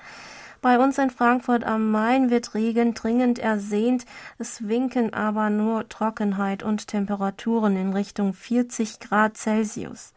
Bei 0.66 0.80
uns 0.80 0.98
in 0.98 1.10
Frankfurt 1.10 1.62
am 1.62 1.92
Main 1.92 2.28
wird 2.28 2.54
Regen 2.54 2.92
dringend 2.92 3.38
ersehnt, 3.38 4.04
es 4.38 4.66
winken 4.66 5.14
aber 5.14 5.48
nur 5.48 5.88
Trockenheit 5.88 6.64
und 6.64 6.88
Temperaturen 6.88 7.76
in 7.76 7.92
Richtung 7.92 8.34
40 8.34 8.98
Grad 8.98 9.36
Celsius. 9.36 10.12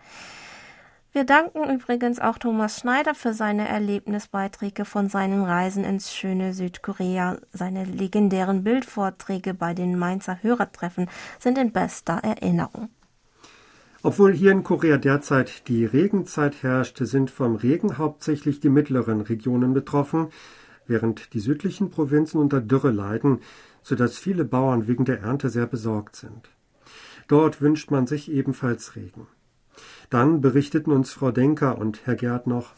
Wir 1.11 1.23
danken 1.23 1.69
übrigens 1.69 2.19
auch 2.19 2.39
Thomas 2.39 2.79
Schneider 2.79 3.13
für 3.13 3.35
seine 3.35 3.67
Erlebnisbeiträge 3.67 4.85
von 4.85 5.07
seinen 5.07 5.43
Reisen 5.43 5.83
ins 5.83 6.15
schöne 6.15 6.55
Südkorea. 6.55 7.37
Seine 7.51 7.83
legendären 7.83 8.63
Bildvorträge 8.63 9.53
bei 9.53 9.75
den 9.75 9.99
Mainzer 9.99 10.39
Hörertreffen 10.41 11.11
sind 11.37 11.59
in 11.59 11.71
bester 11.71 12.23
Erinnerung. 12.23 12.89
Obwohl 14.01 14.31
hier 14.31 14.51
in 14.51 14.63
Korea 14.63 14.97
derzeit 14.97 15.67
die 15.67 15.83
Regenzeit 15.85 16.63
herrscht, 16.63 16.99
sind 16.99 17.29
vom 17.31 17.55
Regen 17.55 17.97
hauptsächlich 17.97 18.61
die 18.61 18.69
mittleren 18.69 19.19
Regionen 19.19 19.73
betroffen, 19.73 20.27
während 20.87 21.33
die 21.33 21.41
südlichen 21.41 21.89
Provinzen 21.89 22.39
unter 22.39 22.61
Dürre 22.61 22.91
leiden, 22.91 23.39
so 23.81 23.95
dass 23.95 24.17
viele 24.17 24.45
Bauern 24.45 24.87
wegen 24.87 25.03
der 25.03 25.19
Ernte 25.19 25.49
sehr 25.49 25.67
besorgt 25.67 26.15
sind. 26.15 26.49
Dort 27.27 27.61
wünscht 27.61 27.91
man 27.91 28.07
sich 28.07 28.31
ebenfalls 28.31 28.95
Regen. 28.95 29.27
Dann 30.09 30.39
berichteten 30.41 30.91
uns 30.91 31.11
Frau 31.11 31.31
Denker 31.31 31.77
und 31.77 32.05
Herr 32.05 32.15
Gerd 32.15 32.47
noch 32.47 32.71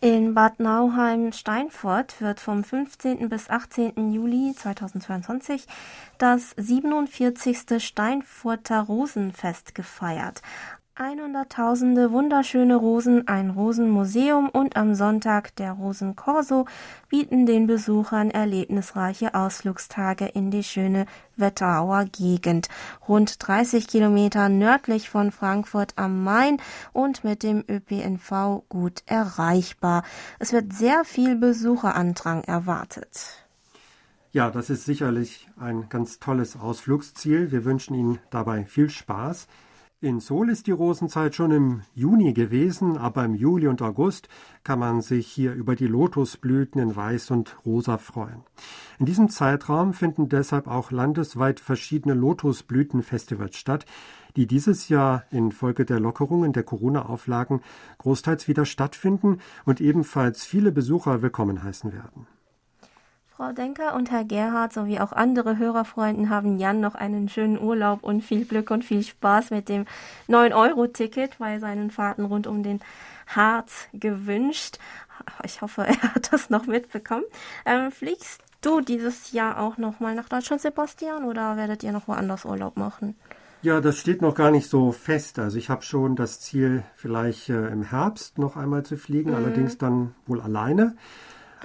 in 0.00 0.34
Bad 0.34 0.60
Nauheim-Steinfurt 0.60 2.20
wird 2.20 2.38
vom 2.38 2.64
15. 2.64 3.30
bis 3.30 3.48
18. 3.48 4.12
Juli 4.12 4.54
2022 4.54 5.66
das 6.18 6.50
47. 6.58 7.82
Steinfurter 7.82 8.80
Rosenfest 8.82 9.74
gefeiert. 9.74 10.42
Einhunderttausende 10.98 12.10
wunderschöne 12.10 12.74
Rosen, 12.74 13.28
ein 13.28 13.50
Rosenmuseum 13.50 14.48
und 14.48 14.76
am 14.78 14.94
Sonntag 14.94 15.54
der 15.56 15.72
Rosenkorso 15.72 16.64
bieten 17.10 17.44
den 17.44 17.66
Besuchern 17.66 18.30
erlebnisreiche 18.30 19.34
Ausflugstage 19.34 20.24
in 20.24 20.50
die 20.50 20.62
schöne 20.62 21.04
Wetterauer 21.36 22.06
Gegend, 22.06 22.70
rund 23.06 23.46
30 23.46 23.88
Kilometer 23.88 24.48
nördlich 24.48 25.10
von 25.10 25.32
Frankfurt 25.32 25.92
am 25.96 26.24
Main 26.24 26.62
und 26.94 27.24
mit 27.24 27.42
dem 27.42 27.62
ÖPNV 27.68 28.62
gut 28.70 29.02
erreichbar. 29.04 30.02
Es 30.38 30.54
wird 30.54 30.72
sehr 30.72 31.04
viel 31.04 31.36
Besucherandrang 31.36 32.42
erwartet. 32.44 33.44
Ja, 34.32 34.50
das 34.50 34.70
ist 34.70 34.86
sicherlich 34.86 35.46
ein 35.60 35.90
ganz 35.90 36.20
tolles 36.20 36.56
Ausflugsziel. 36.56 37.52
Wir 37.52 37.66
wünschen 37.66 37.94
Ihnen 37.94 38.18
dabei 38.30 38.64
viel 38.64 38.88
Spaß. 38.88 39.46
In 40.02 40.20
Seoul 40.20 40.50
ist 40.50 40.66
die 40.66 40.72
Rosenzeit 40.72 41.34
schon 41.34 41.50
im 41.52 41.80
Juni 41.94 42.34
gewesen, 42.34 42.98
aber 42.98 43.24
im 43.24 43.34
Juli 43.34 43.66
und 43.66 43.80
August 43.80 44.28
kann 44.62 44.78
man 44.78 45.00
sich 45.00 45.26
hier 45.26 45.54
über 45.54 45.74
die 45.74 45.86
Lotusblüten 45.86 46.78
in 46.82 46.94
Weiß 46.94 47.30
und 47.30 47.56
Rosa 47.64 47.96
freuen. 47.96 48.42
In 48.98 49.06
diesem 49.06 49.30
Zeitraum 49.30 49.94
finden 49.94 50.28
deshalb 50.28 50.66
auch 50.68 50.90
landesweit 50.90 51.60
verschiedene 51.60 52.12
Lotusblütenfestivals 52.12 53.56
statt, 53.56 53.86
die 54.36 54.46
dieses 54.46 54.90
Jahr 54.90 55.24
infolge 55.30 55.86
der 55.86 55.98
Lockerungen 55.98 56.52
der 56.52 56.64
Corona-Auflagen 56.64 57.62
großteils 57.96 58.48
wieder 58.48 58.66
stattfinden 58.66 59.38
und 59.64 59.80
ebenfalls 59.80 60.44
viele 60.44 60.72
Besucher 60.72 61.22
willkommen 61.22 61.62
heißen 61.62 61.94
werden. 61.94 62.26
Frau 63.36 63.52
Denker 63.52 63.94
und 63.94 64.10
Herr 64.10 64.24
Gerhard 64.24 64.72
sowie 64.72 64.98
auch 64.98 65.12
andere 65.12 65.58
Hörerfreunden 65.58 66.30
haben 66.30 66.58
Jan 66.58 66.80
noch 66.80 66.94
einen 66.94 67.28
schönen 67.28 67.60
Urlaub 67.60 68.02
und 68.02 68.22
viel 68.22 68.46
Glück 68.46 68.70
und 68.70 68.82
viel 68.82 69.02
Spaß 69.02 69.50
mit 69.50 69.68
dem 69.68 69.84
9-Euro-Ticket 70.26 71.36
bei 71.38 71.58
seinen 71.58 71.90
Fahrten 71.90 72.24
rund 72.24 72.46
um 72.46 72.62
den 72.62 72.80
Harz 73.26 73.88
gewünscht. 73.92 74.78
Ich 75.44 75.60
hoffe, 75.60 75.86
er 75.86 76.14
hat 76.14 76.32
das 76.32 76.48
noch 76.48 76.66
mitbekommen. 76.66 77.24
Ähm, 77.66 77.92
fliegst 77.92 78.40
du 78.62 78.80
dieses 78.80 79.32
Jahr 79.32 79.60
auch 79.60 79.76
nochmal 79.76 80.14
nach 80.14 80.30
Deutschland, 80.30 80.62
Sebastian, 80.62 81.24
oder 81.24 81.58
werdet 81.58 81.82
ihr 81.82 81.92
noch 81.92 82.08
woanders 82.08 82.46
Urlaub 82.46 82.78
machen? 82.78 83.16
Ja, 83.60 83.82
das 83.82 83.98
steht 83.98 84.22
noch 84.22 84.34
gar 84.34 84.50
nicht 84.50 84.70
so 84.70 84.92
fest. 84.92 85.38
Also 85.38 85.58
ich 85.58 85.68
habe 85.68 85.82
schon 85.82 86.16
das 86.16 86.40
Ziel, 86.40 86.84
vielleicht 86.94 87.50
äh, 87.50 87.68
im 87.68 87.82
Herbst 87.82 88.38
noch 88.38 88.56
einmal 88.56 88.84
zu 88.84 88.96
fliegen, 88.96 89.32
mhm. 89.32 89.36
allerdings 89.36 89.76
dann 89.76 90.14
wohl 90.26 90.40
alleine. 90.40 90.96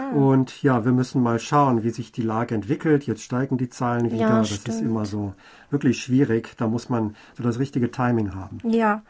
Ah. 0.02 0.16
Und 0.16 0.64
ja, 0.64 0.86
wir 0.86 0.92
müssen 0.92 1.22
mal 1.22 1.40
schauen, 1.40 1.84
wie 1.84 1.90
sich 1.92 2.12
die 2.12 2.22
Lage 2.22 2.56
entwickelt. 2.56 3.06
Jetzt 3.06 3.24
steigen 3.24 3.58
die 3.58 3.70
Zahlen 3.70 4.12
wieder. 4.12 4.30
Ja, 4.30 4.40
das 4.40 4.52
ist 4.52 4.82
immer 4.82 5.06
so 5.06 5.34
wirklich 5.70 6.02
schwierig. 6.02 6.56
Da 6.58 6.68
muss 6.68 6.90
man 6.90 7.16
so 7.38 7.44
das 7.44 7.60
richtige 7.60 7.92
Timing 7.92 8.36
haben. 8.36 8.60
Ja. 8.64 9.02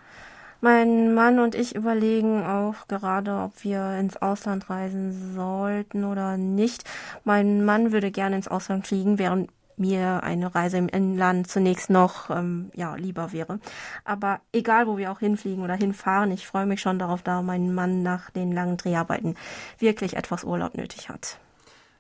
Mein 0.63 1.15
Mann 1.15 1.39
und 1.39 1.55
ich 1.55 1.75
überlegen 1.75 2.43
auch 2.43 2.87
gerade, 2.87 3.33
ob 3.33 3.63
wir 3.63 3.97
ins 3.99 4.17
Ausland 4.17 4.69
reisen 4.69 5.33
sollten 5.33 6.03
oder 6.03 6.37
nicht. 6.37 6.83
Mein 7.23 7.65
Mann 7.65 7.91
würde 7.91 8.11
gerne 8.11 8.35
ins 8.35 8.47
Ausland 8.47 8.85
fliegen, 8.85 9.17
während 9.17 9.49
mir 9.81 10.23
eine 10.23 10.55
Reise 10.55 10.77
im 10.77 10.87
Inland 10.87 11.47
zunächst 11.49 11.89
noch 11.89 12.29
ähm, 12.29 12.71
ja, 12.73 12.95
lieber 12.95 13.33
wäre. 13.33 13.59
Aber 14.05 14.39
egal, 14.53 14.87
wo 14.87 14.97
wir 14.97 15.11
auch 15.11 15.19
hinfliegen 15.19 15.63
oder 15.63 15.75
hinfahren, 15.75 16.31
ich 16.31 16.47
freue 16.47 16.65
mich 16.65 16.79
schon 16.79 16.99
darauf, 16.99 17.21
da 17.21 17.41
mein 17.41 17.73
Mann 17.73 18.03
nach 18.03 18.29
den 18.29 18.53
langen 18.53 18.77
Dreharbeiten 18.77 19.35
wirklich 19.79 20.15
etwas 20.15 20.45
Urlaub 20.45 20.75
nötig 20.77 21.09
hat. 21.09 21.37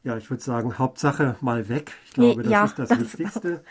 Ja, 0.03 0.17
ich 0.17 0.29
würde 0.29 0.41
sagen, 0.41 0.77
Hauptsache 0.79 1.35
mal 1.41 1.67
weg. 1.67 1.91
Ich 2.05 2.13
glaube, 2.13 2.43
das 2.43 2.51
ja, 2.51 2.65
ist 2.65 2.79
das, 2.79 2.89
das 2.89 2.99
Wichtigste. 2.99 3.63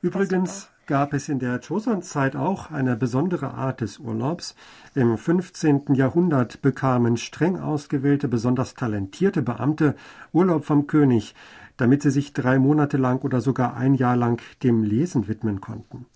Übrigens 0.00 0.70
gab 0.86 1.14
es 1.14 1.28
in 1.28 1.38
der 1.38 1.60
Joseon-Zeit 1.60 2.36
auch 2.36 2.70
eine 2.70 2.96
besondere 2.96 3.54
Art 3.54 3.80
des 3.80 3.98
Urlaubs. 3.98 4.54
Im 4.94 5.16
15. 5.16 5.94
Jahrhundert 5.94 6.60
bekamen 6.60 7.16
streng 7.16 7.58
ausgewählte, 7.58 8.28
besonders 8.28 8.74
talentierte 8.74 9.42
Beamte 9.42 9.94
Urlaub 10.32 10.64
vom 10.64 10.86
König 10.86 11.34
damit 11.76 12.02
sie 12.02 12.10
sich 12.10 12.32
drei 12.32 12.58
Monate 12.58 12.96
lang 12.96 13.22
oder 13.22 13.40
sogar 13.40 13.76
ein 13.76 13.94
Jahr 13.94 14.16
lang 14.16 14.40
dem 14.62 14.82
Lesen 14.82 15.28
widmen 15.28 15.60
konnten. 15.60 16.06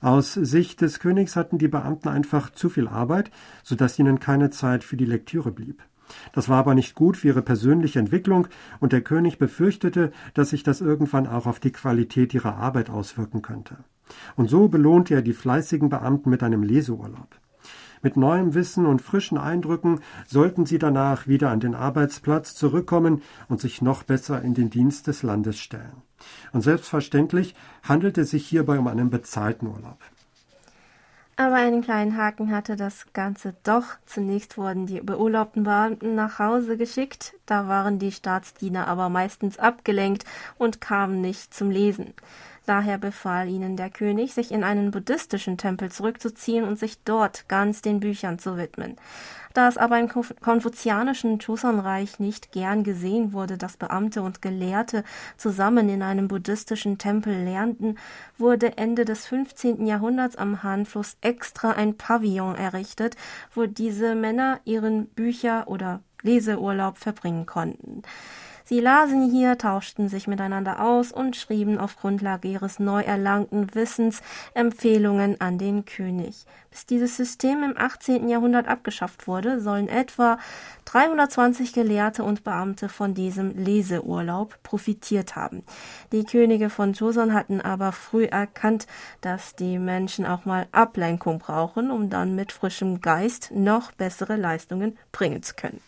Aus 0.00 0.32
Sicht 0.32 0.80
des 0.80 0.98
Königs 0.98 1.36
hatten 1.36 1.58
die 1.58 1.68
Beamten 1.68 2.08
einfach 2.08 2.50
zu 2.50 2.70
viel 2.70 2.88
Arbeit, 2.88 3.30
so 3.62 3.74
dass 3.74 3.98
ihnen 3.98 4.18
keine 4.18 4.50
Zeit 4.50 4.82
für 4.82 4.96
die 4.96 5.04
Lektüre 5.04 5.52
blieb. 5.52 5.82
Das 6.32 6.48
war 6.48 6.58
aber 6.58 6.74
nicht 6.74 6.94
gut 6.94 7.18
für 7.18 7.28
ihre 7.28 7.42
persönliche 7.42 7.98
Entwicklung, 7.98 8.48
und 8.80 8.92
der 8.92 9.02
König 9.02 9.38
befürchtete, 9.38 10.12
dass 10.34 10.50
sich 10.50 10.62
das 10.62 10.80
irgendwann 10.80 11.26
auch 11.26 11.46
auf 11.46 11.60
die 11.60 11.72
Qualität 11.72 12.34
ihrer 12.34 12.56
Arbeit 12.56 12.90
auswirken 12.90 13.42
könnte. 13.42 13.76
Und 14.36 14.50
so 14.50 14.68
belohnte 14.68 15.14
er 15.14 15.22
die 15.22 15.34
fleißigen 15.34 15.88
Beamten 15.88 16.30
mit 16.30 16.42
einem 16.42 16.62
Leseurlaub. 16.62 17.38
Mit 18.02 18.16
neuem 18.16 18.54
Wissen 18.54 18.86
und 18.86 19.02
frischen 19.02 19.36
Eindrücken 19.36 20.00
sollten 20.26 20.64
sie 20.64 20.78
danach 20.78 21.26
wieder 21.26 21.50
an 21.50 21.60
den 21.60 21.74
Arbeitsplatz 21.74 22.54
zurückkommen 22.54 23.22
und 23.48 23.60
sich 23.60 23.82
noch 23.82 24.02
besser 24.02 24.40
in 24.42 24.54
den 24.54 24.70
Dienst 24.70 25.06
des 25.06 25.22
Landes 25.22 25.58
stellen. 25.58 26.02
Und 26.52 26.62
selbstverständlich 26.62 27.54
handelt 27.82 28.16
es 28.18 28.30
sich 28.30 28.46
hierbei 28.46 28.78
um 28.78 28.86
einen 28.86 29.10
bezahlten 29.10 29.66
Urlaub. 29.66 29.98
Aber 31.36 31.54
einen 31.54 31.80
kleinen 31.80 32.18
Haken 32.18 32.54
hatte 32.54 32.76
das 32.76 33.06
Ganze 33.14 33.54
doch. 33.62 33.84
Zunächst 34.04 34.58
wurden 34.58 34.84
die 34.84 35.00
beurlaubten 35.00 35.62
Beamten 35.62 36.14
nach 36.14 36.38
Hause 36.38 36.76
geschickt, 36.76 37.34
da 37.46 37.66
waren 37.66 37.98
die 37.98 38.12
Staatsdiener 38.12 38.86
aber 38.86 39.08
meistens 39.08 39.58
abgelenkt 39.58 40.24
und 40.58 40.82
kamen 40.82 41.22
nicht 41.22 41.54
zum 41.54 41.70
Lesen. 41.70 42.12
Daher 42.70 42.98
befahl 42.98 43.48
ihnen 43.48 43.76
der 43.76 43.90
König, 43.90 44.32
sich 44.32 44.52
in 44.52 44.62
einen 44.62 44.92
buddhistischen 44.92 45.58
Tempel 45.58 45.90
zurückzuziehen 45.90 46.62
und 46.62 46.78
sich 46.78 47.02
dort 47.02 47.48
ganz 47.48 47.82
den 47.82 47.98
Büchern 47.98 48.38
zu 48.38 48.56
widmen. 48.56 48.94
Da 49.54 49.66
es 49.66 49.76
aber 49.76 49.98
im 49.98 50.08
konfuzianischen 50.08 51.40
Joseon-Reich 51.40 52.20
nicht 52.20 52.52
gern 52.52 52.84
gesehen 52.84 53.32
wurde, 53.32 53.58
dass 53.58 53.76
Beamte 53.76 54.22
und 54.22 54.40
Gelehrte 54.40 55.02
zusammen 55.36 55.88
in 55.88 56.00
einem 56.00 56.28
buddhistischen 56.28 56.96
Tempel 56.96 57.42
lernten, 57.42 57.98
wurde 58.38 58.78
Ende 58.78 59.04
des 59.04 59.26
15. 59.26 59.84
Jahrhunderts 59.84 60.36
am 60.36 60.62
Hanfluss 60.62 61.16
extra 61.22 61.72
ein 61.72 61.96
Pavillon 61.96 62.54
errichtet, 62.54 63.16
wo 63.52 63.66
diese 63.66 64.14
Männer 64.14 64.60
ihren 64.64 65.08
Bücher- 65.08 65.66
oder 65.66 66.02
Leseurlaub 66.22 66.98
verbringen 66.98 67.46
konnten. 67.46 68.02
Sie 68.70 68.78
lasen 68.78 69.28
hier, 69.28 69.58
tauschten 69.58 70.08
sich 70.08 70.28
miteinander 70.28 70.80
aus 70.80 71.10
und 71.10 71.34
schrieben 71.34 71.76
auf 71.76 71.96
Grundlage 71.96 72.46
ihres 72.46 72.78
neu 72.78 73.02
erlangten 73.02 73.74
Wissens 73.74 74.22
Empfehlungen 74.54 75.40
an 75.40 75.58
den 75.58 75.86
König. 75.86 76.44
Bis 76.70 76.86
dieses 76.86 77.16
System 77.16 77.64
im 77.64 77.76
18. 77.76 78.28
Jahrhundert 78.28 78.68
abgeschafft 78.68 79.26
wurde, 79.26 79.60
sollen 79.60 79.88
etwa 79.88 80.38
320 80.84 81.72
Gelehrte 81.72 82.22
und 82.22 82.44
Beamte 82.44 82.88
von 82.88 83.12
diesem 83.12 83.56
Leseurlaub 83.56 84.56
profitiert 84.62 85.34
haben. 85.34 85.64
Die 86.12 86.22
Könige 86.22 86.70
von 86.70 86.92
Joseon 86.92 87.34
hatten 87.34 87.60
aber 87.60 87.90
früh 87.90 88.26
erkannt, 88.26 88.86
dass 89.20 89.56
die 89.56 89.80
Menschen 89.80 90.26
auch 90.26 90.44
mal 90.44 90.68
Ablenkung 90.70 91.40
brauchen, 91.40 91.90
um 91.90 92.08
dann 92.08 92.36
mit 92.36 92.52
frischem 92.52 93.00
Geist 93.00 93.50
noch 93.52 93.90
bessere 93.90 94.36
Leistungen 94.36 94.96
bringen 95.10 95.42
zu 95.42 95.56
können. 95.56 95.80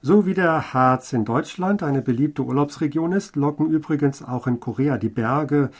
So 0.00 0.26
wie 0.26 0.34
der 0.34 0.72
Harz 0.72 1.12
in 1.12 1.24
Deutschland 1.24 1.82
eine 1.82 2.02
beliebte 2.02 2.44
Urlaubsregion 2.44 3.10
ist, 3.10 3.34
locken 3.34 3.68
übrigens 3.68 4.22
auch 4.22 4.46
in 4.46 4.60
Korea 4.60 4.96
die 4.96 5.08
Berge 5.08 5.70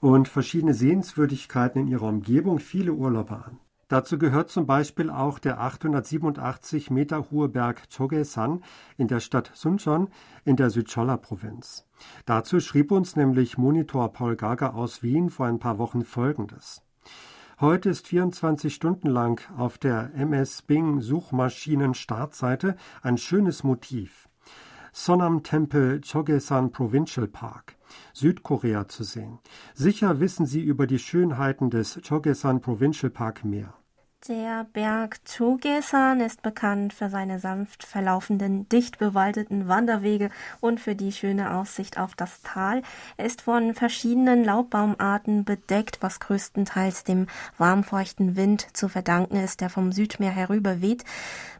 und 0.00 0.26
verschiedene 0.26 0.74
Sehenswürdigkeiten 0.74 1.82
in 1.82 1.86
ihrer 1.86 2.08
Umgebung 2.08 2.58
viele 2.58 2.92
Urlauber 2.92 3.46
an. 3.46 3.60
Dazu 3.86 4.18
gehört 4.18 4.50
zum 4.50 4.66
Beispiel 4.66 5.10
auch 5.10 5.38
der 5.38 5.60
887 5.60 6.90
Meter 6.90 7.30
hohe 7.30 7.48
Berg 7.48 7.84
Chogesan 7.88 8.64
in 8.96 9.06
der 9.06 9.20
Stadt 9.20 9.52
Suncheon 9.54 10.08
in 10.44 10.56
der 10.56 10.70
Südcholla-Provinz. 10.70 11.86
Dazu 12.26 12.58
schrieb 12.58 12.90
uns 12.90 13.14
nämlich 13.14 13.58
Monitor 13.58 14.12
Paul 14.12 14.34
Gager 14.34 14.74
aus 14.74 15.04
Wien 15.04 15.30
vor 15.30 15.46
ein 15.46 15.60
paar 15.60 15.78
Wochen 15.78 16.02
Folgendes. 16.02 16.82
Heute 17.60 17.90
ist 17.90 18.06
24 18.06 18.72
Stunden 18.72 19.08
lang 19.08 19.40
auf 19.56 19.78
der 19.78 20.14
MS 20.14 20.62
Bing 20.62 21.00
Suchmaschinen 21.00 21.92
Startseite 21.92 22.76
ein 23.02 23.18
schönes 23.18 23.64
Motiv. 23.64 24.28
Sonam 24.92 25.42
Tempel 25.42 26.00
Chogesan 26.00 26.70
Provincial 26.70 27.26
Park, 27.26 27.74
Südkorea 28.12 28.86
zu 28.86 29.02
sehen. 29.02 29.40
Sicher 29.74 30.20
wissen 30.20 30.46
Sie 30.46 30.60
über 30.60 30.86
die 30.86 31.00
Schönheiten 31.00 31.68
des 31.68 32.00
Chogesan 32.08 32.60
Provincial 32.60 33.10
Park 33.10 33.44
mehr. 33.44 33.74
Der 34.26 34.66
Berg 34.72 35.20
Chogesan 35.24 36.20
ist 36.20 36.42
bekannt 36.42 36.92
für 36.92 37.08
seine 37.08 37.38
sanft 37.38 37.84
verlaufenden, 37.84 38.68
dicht 38.68 38.98
bewaldeten 38.98 39.68
Wanderwege 39.68 40.30
und 40.60 40.80
für 40.80 40.96
die 40.96 41.12
schöne 41.12 41.54
Aussicht 41.54 41.98
auf 41.98 42.16
das 42.16 42.42
Tal. 42.42 42.82
Er 43.16 43.24
ist 43.24 43.42
von 43.42 43.74
verschiedenen 43.74 44.44
Laubbaumarten 44.44 45.44
bedeckt, 45.44 45.98
was 46.00 46.18
größtenteils 46.18 47.04
dem 47.04 47.28
warmfeuchten 47.58 48.34
Wind 48.34 48.66
zu 48.76 48.88
verdanken 48.88 49.36
ist, 49.36 49.60
der 49.60 49.70
vom 49.70 49.92
Südmeer 49.92 50.32
herüber 50.32 50.82
weht. 50.82 51.04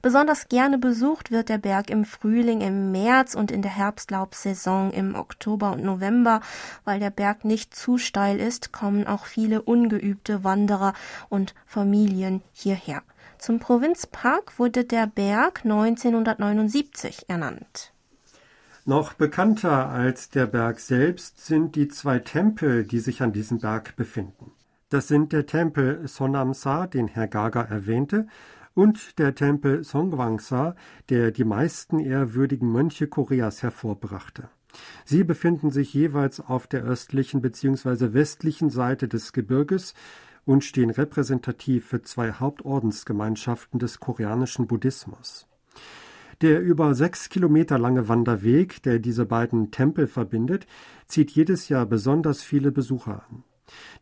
Besonders 0.02 0.48
gerne 0.48 0.78
besucht 0.78 1.30
wird 1.30 1.48
der 1.48 1.58
Berg 1.58 1.90
im 1.90 2.04
Frühling, 2.04 2.60
im 2.60 2.90
März 2.92 3.34
und 3.34 3.50
in 3.50 3.62
der 3.62 3.76
Herbstlaubsaison 3.76 4.90
im 4.90 5.14
Oktober 5.14 5.72
und 5.72 5.84
November. 5.84 6.40
Weil 6.84 6.98
der 6.98 7.10
Berg 7.10 7.44
nicht 7.44 7.74
zu 7.74 7.98
steil 7.98 8.40
ist, 8.40 8.72
kommen 8.72 9.06
auch 9.06 9.26
viele 9.26 9.62
ungeübte 9.62 10.44
Wanderer 10.44 10.92
und 11.28 11.54
Familien 11.66 12.42
hierher. 12.58 13.02
Zum 13.38 13.60
Provinzpark 13.60 14.58
wurde 14.58 14.84
der 14.84 15.06
Berg 15.06 15.60
1979 15.64 17.28
ernannt. 17.28 17.92
Noch 18.84 19.12
bekannter 19.12 19.90
als 19.90 20.30
der 20.30 20.46
Berg 20.46 20.80
selbst 20.80 21.44
sind 21.44 21.76
die 21.76 21.88
zwei 21.88 22.18
Tempel, 22.18 22.84
die 22.84 23.00
sich 23.00 23.22
an 23.22 23.32
diesem 23.32 23.58
Berg 23.58 23.96
befinden. 23.96 24.52
Das 24.88 25.08
sind 25.08 25.32
der 25.32 25.44
Tempel 25.44 26.08
Sonamsa, 26.08 26.86
den 26.86 27.08
Herr 27.08 27.28
Gaga 27.28 27.62
erwähnte, 27.62 28.26
und 28.74 29.18
der 29.18 29.34
Tempel 29.34 29.84
Songwangsa, 29.84 30.74
der 31.10 31.32
die 31.32 31.44
meisten 31.44 31.98
ehrwürdigen 31.98 32.70
Mönche 32.70 33.08
Koreas 33.08 33.62
hervorbrachte. 33.62 34.48
Sie 35.04 35.24
befinden 35.24 35.70
sich 35.70 35.92
jeweils 35.92 36.40
auf 36.40 36.66
der 36.66 36.84
östlichen 36.84 37.42
bzw. 37.42 38.14
westlichen 38.14 38.70
Seite 38.70 39.08
des 39.08 39.32
Gebirges 39.32 39.94
und 40.48 40.64
stehen 40.64 40.88
repräsentativ 40.88 41.84
für 41.84 42.00
zwei 42.00 42.32
Hauptordensgemeinschaften 42.32 43.78
des 43.78 44.00
koreanischen 44.00 44.66
Buddhismus. 44.66 45.46
Der 46.40 46.62
über 46.62 46.94
sechs 46.94 47.28
Kilometer 47.28 47.78
lange 47.78 48.08
Wanderweg, 48.08 48.82
der 48.82 48.98
diese 48.98 49.26
beiden 49.26 49.72
Tempel 49.72 50.06
verbindet, 50.06 50.66
zieht 51.06 51.32
jedes 51.32 51.68
Jahr 51.68 51.84
besonders 51.84 52.42
viele 52.42 52.72
Besucher 52.72 53.26
an. 53.28 53.44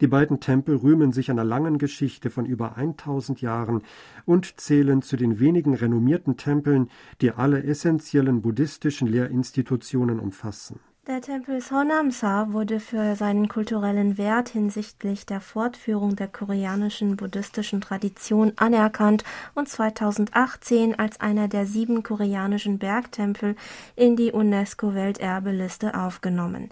Die 0.01 0.07
beiden 0.07 0.39
Tempel 0.39 0.77
rühmen 0.77 1.11
sich 1.11 1.33
einer 1.33 1.43
langen 1.43 1.79
Geschichte 1.79 2.31
von 2.31 2.47
über 2.47 2.77
1000 2.77 3.41
Jahren 3.41 3.83
und 4.25 4.61
zählen 4.61 5.03
zu 5.03 5.17
den 5.17 5.41
wenigen 5.41 5.75
renommierten 5.75 6.37
Tempeln, 6.37 6.91
die 7.21 7.33
alle 7.33 7.65
essentiellen 7.65 8.41
buddhistischen 8.41 9.09
Lehrinstitutionen 9.09 10.21
umfassen. 10.21 10.79
Der 11.07 11.21
Tempel 11.21 11.61
Sonamsa 11.61 12.49
wurde 12.51 12.81
für 12.81 13.15
seinen 13.15 13.47
kulturellen 13.47 14.19
Wert 14.19 14.49
hinsichtlich 14.49 15.25
der 15.25 15.41
Fortführung 15.41 16.17
der 16.17 16.27
koreanischen 16.27 17.15
buddhistischen 17.15 17.81
Tradition 17.81 18.53
anerkannt 18.57 19.23
und 19.55 19.69
2018 19.69 20.99
als 20.99 21.21
einer 21.21 21.47
der 21.47 21.65
sieben 21.65 22.03
koreanischen 22.03 22.81
Bergtempel 22.81 23.55
in 23.95 24.17
die 24.17 24.33
UNESCO-Welterbeliste 24.33 25.95
aufgenommen. 25.95 26.71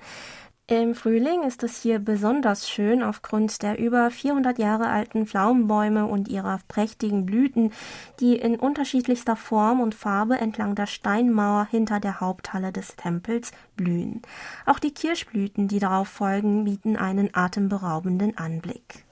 Im 0.66 0.94
Frühling 0.94 1.42
ist 1.42 1.62
es 1.62 1.83
hier 1.83 1.98
besonders 1.98 2.70
schön 2.70 3.03
aufgrund 3.03 3.61
der 3.62 3.79
über 3.79 4.11
400 4.11 4.59
Jahre 4.59 4.88
alten 4.88 5.27
Pflaumenbäume 5.27 6.07
und 6.07 6.27
ihrer 6.27 6.59
prächtigen 6.68 7.27
Blüten, 7.27 7.70
die 8.18 8.37
in 8.37 8.59
unterschiedlichster 8.59 9.37
Form 9.37 9.83
und 9.83 9.94
Farbe 9.94 10.38
entlang 10.38 10.74
der 10.74 10.87
Steinmauer 10.87 11.68
hinter 11.70 12.00
der 12.00 12.20
Haupthalle 12.20 12.72
des 12.72 12.96
Tempels 12.96 13.53
blühen. 13.77 14.22
Auch 14.64 14.79
die 14.79 14.94
Kirschblüten, 14.94 15.68
die 15.68 15.81
darauf 15.81 16.09
folgen, 16.09 16.64
bieten 16.64 16.96
einen 16.96 17.35
atemberaubenden 17.35 18.38
Anblick. 18.38 19.05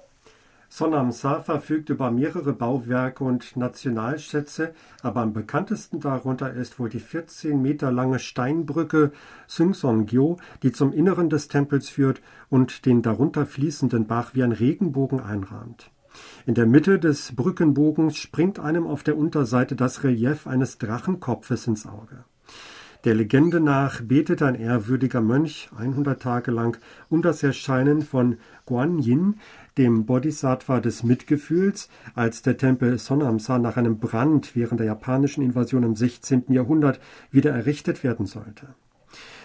Sonamsa 0.75 1.41
verfügt 1.41 1.91
über 1.91 2.11
mehrere 2.11 2.55
Bauwerke 2.55 3.25
und 3.25 3.59
Nationalschätze, 3.59 4.73
aber 5.03 5.21
am 5.21 5.35
bekanntesten 5.35 6.01
darunter 6.01 6.51
ist 6.55 6.79
wohl 6.79 6.89
die 6.89 6.99
14 6.99 7.61
Meter 7.61 7.93
lange 7.93 8.19
Steinbrücke 8.19 9.13
Sungsongyo, 9.47 10.39
die 10.63 10.73
zum 10.73 10.95
Inneren 10.95 11.29
des 11.29 11.49
Tempels 11.49 11.91
führt 11.91 12.23
und 12.49 12.87
den 12.87 13.03
darunter 13.03 13.45
fließenden 13.45 14.07
Bach 14.07 14.31
wie 14.33 14.43
ein 14.43 14.53
Regenbogen 14.53 15.21
einrahmt. 15.21 15.91
In 16.47 16.55
der 16.55 16.65
Mitte 16.65 16.99
des 16.99 17.37
Brückenbogens 17.37 18.17
springt 18.17 18.59
einem 18.59 18.87
auf 18.87 19.03
der 19.03 19.19
Unterseite 19.19 19.77
das 19.77 20.05
Relief 20.05 20.47
eines 20.47 20.79
Drachenkopfes 20.79 21.67
ins 21.67 21.87
Auge. 21.87 22.25
Der 23.05 23.17
Legende 23.17 23.59
nach 23.59 24.01
betete 24.01 24.47
ein 24.47 24.55
ehrwürdiger 24.55 25.21
Mönch 25.21 25.69
100 25.77 26.23
Tage 26.23 26.53
lang 26.53 26.79
um 27.09 27.21
das 27.21 27.43
Erscheinen 27.43 28.03
von 28.03 28.37
Guan 28.65 29.01
Yin, 29.01 29.41
dem 29.77 30.07
Bodhisattva 30.07 30.79
des 30.79 31.03
Mitgefühls, 31.03 31.89
als 32.15 32.43
der 32.43 32.59
Tempel 32.59 32.99
Sonamsa 32.99 33.59
nach 33.59 33.77
einem 33.77 33.99
Brand 33.99 34.55
während 34.55 34.79
der 34.79 34.87
japanischen 34.87 35.43
Invasion 35.43 35.83
im 35.83 35.97
16. 35.97 36.45
Jahrhundert 36.53 37.01
wieder 37.33 37.51
errichtet 37.51 38.05
werden 38.05 38.27
sollte. 38.27 38.69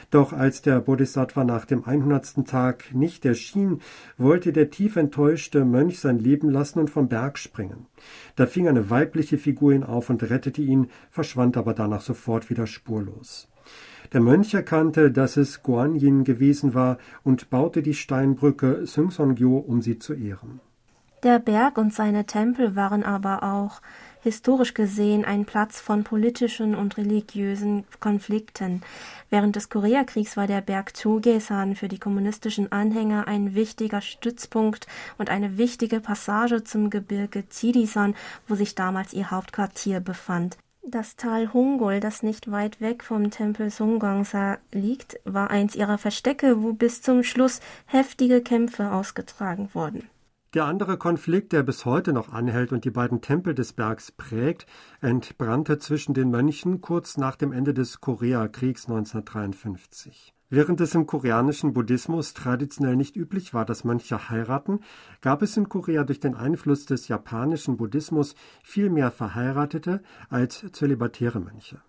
Doch 0.09 0.31
als 0.31 0.61
der 0.61 0.79
Bodhisattva 0.79 1.43
nach 1.43 1.65
dem 1.65 1.83
100. 1.83 2.47
Tag 2.47 2.93
nicht 2.93 3.25
erschien, 3.25 3.81
wollte 4.17 4.53
der 4.53 4.69
tief 4.69 4.95
enttäuschte 4.95 5.65
Mönch 5.65 5.99
sein 5.99 6.17
Leben 6.17 6.49
lassen 6.49 6.79
und 6.79 6.89
vom 6.89 7.09
Berg 7.09 7.37
springen. 7.37 7.87
Da 8.37 8.45
fing 8.45 8.69
eine 8.69 8.89
weibliche 8.89 9.37
Figur 9.37 9.73
ihn 9.73 9.83
auf 9.83 10.09
und 10.09 10.23
rettete 10.23 10.61
ihn, 10.61 10.87
verschwand 11.09 11.57
aber 11.57 11.73
danach 11.73 12.01
sofort 12.01 12.49
wieder 12.49 12.67
spurlos. 12.67 13.49
Der 14.13 14.21
Mönch 14.21 14.53
erkannte, 14.53 15.11
dass 15.11 15.35
es 15.35 15.61
Guan 15.61 15.95
Yin 15.95 16.23
gewesen 16.23 16.73
war 16.73 16.97
und 17.23 17.49
baute 17.49 17.81
die 17.81 17.93
Steinbrücke 17.93 18.85
Seungsongyo, 18.85 19.57
um 19.57 19.81
sie 19.81 19.99
zu 19.99 20.13
ehren. 20.13 20.61
Der 21.23 21.39
Berg 21.39 21.77
und 21.77 21.93
seine 21.93 22.25
Tempel 22.25 22.75
waren 22.75 23.03
aber 23.03 23.43
auch 23.43 23.81
historisch 24.27 24.73
gesehen 24.73 25.23
ein 25.23 25.45
Platz 25.45 25.79
von 25.79 26.03
politischen 26.03 26.75
und 26.75 26.97
religiösen 26.97 27.85
Konflikten. 28.01 28.81
Während 29.29 29.55
des 29.55 29.69
Koreakriegs 29.69 30.35
war 30.35 30.47
der 30.47 30.59
Berg 30.59 30.93
Chogesan 31.01 31.75
für 31.75 31.87
die 31.87 31.97
kommunistischen 31.97 32.69
Anhänger 32.69 33.29
ein 33.29 33.55
wichtiger 33.55 34.01
Stützpunkt 34.01 34.85
und 35.17 35.29
eine 35.29 35.57
wichtige 35.57 36.01
Passage 36.01 36.65
zum 36.65 36.89
Gebirge 36.89 37.45
Chirisan, 37.49 38.15
wo 38.49 38.55
sich 38.55 38.75
damals 38.75 39.13
ihr 39.13 39.31
Hauptquartier 39.31 40.01
befand. 40.01 40.57
Das 40.83 41.15
Tal 41.15 41.53
Hongol, 41.53 42.01
das 42.01 42.21
nicht 42.21 42.51
weit 42.51 42.81
weg 42.81 43.05
vom 43.05 43.31
Tempel 43.31 43.69
Songgangsa 43.69 44.57
liegt, 44.73 45.21
war 45.23 45.49
eins 45.51 45.73
ihrer 45.73 45.97
Verstecke, 45.97 46.61
wo 46.61 46.73
bis 46.73 47.01
zum 47.01 47.23
Schluss 47.23 47.61
heftige 47.85 48.41
Kämpfe 48.41 48.91
ausgetragen 48.91 49.69
wurden. 49.73 50.09
Der 50.53 50.63
andere 50.63 50.97
Konflikt, 50.97 51.51
der 51.51 51.63
bis 51.63 51.83
heute 51.83 52.13
noch 52.13 52.31
anhält 52.31 52.71
und 52.71 52.85
die 52.85 52.91
beiden 52.91 53.19
Tempel 53.19 53.53
des 53.53 53.73
Bergs 53.73 54.13
prägt, 54.13 54.65
entbrannte 55.01 55.77
zwischen 55.77 56.13
den 56.13 56.31
Mönchen 56.31 56.79
kurz 56.79 57.17
nach 57.17 57.35
dem 57.35 57.51
Ende 57.51 57.73
des 57.73 57.99
Koreakriegs 57.99 58.85
1953. 58.87 60.33
Während 60.49 60.79
es 60.79 60.95
im 60.95 61.05
koreanischen 61.05 61.73
Buddhismus 61.73 62.33
traditionell 62.33 62.95
nicht 62.95 63.17
üblich 63.17 63.53
war, 63.53 63.65
dass 63.65 63.83
Mönche 63.83 64.29
heiraten, 64.29 64.79
gab 65.19 65.41
es 65.41 65.57
in 65.57 65.67
Korea 65.67 66.05
durch 66.05 66.21
den 66.21 66.35
Einfluss 66.35 66.85
des 66.85 67.09
japanischen 67.09 67.75
Buddhismus 67.75 68.33
viel 68.63 68.89
mehr 68.89 69.11
verheiratete 69.11 70.01
als 70.29 70.65
zölibatäre 70.71 71.41
Mönche. 71.41 71.81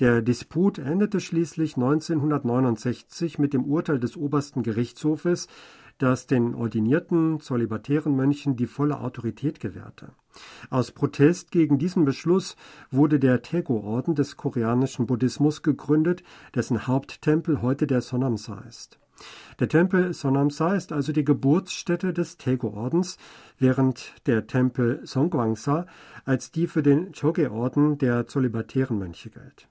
Der 0.00 0.22
Disput 0.22 0.78
endete 0.78 1.20
schließlich 1.20 1.76
1969 1.76 3.38
mit 3.38 3.52
dem 3.52 3.64
Urteil 3.64 4.00
des 4.00 4.16
obersten 4.16 4.64
Gerichtshofes, 4.64 5.46
das 5.98 6.26
den 6.26 6.54
ordinierten 6.54 7.40
zölibatären 7.40 8.14
Mönchen 8.14 8.56
die 8.56 8.66
volle 8.66 9.00
Autorität 9.00 9.60
gewährte. 9.60 10.12
Aus 10.70 10.90
Protest 10.90 11.50
gegen 11.50 11.78
diesen 11.78 12.04
Beschluss 12.04 12.56
wurde 12.90 13.20
der 13.20 13.42
Taego-Orden 13.42 14.14
des 14.14 14.36
koreanischen 14.36 15.06
Buddhismus 15.06 15.62
gegründet, 15.62 16.22
dessen 16.54 16.86
Haupttempel 16.86 17.62
heute 17.62 17.86
der 17.86 18.00
Sonamsa 18.00 18.60
ist. 18.68 18.98
Der 19.60 19.68
Tempel 19.68 20.12
Sonamsa 20.12 20.74
ist 20.74 20.92
also 20.92 21.12
die 21.12 21.24
Geburtsstätte 21.24 22.12
des 22.12 22.36
Taego-Ordens, 22.36 23.16
während 23.58 24.12
der 24.26 24.46
Tempel 24.48 25.06
Songwangsa 25.06 25.86
als 26.24 26.50
die 26.50 26.66
für 26.66 26.82
den 26.82 27.12
Choge-Orden 27.12 27.98
der 27.98 28.26
zölibatären 28.26 28.98
Mönche 28.98 29.30
gilt. 29.30 29.68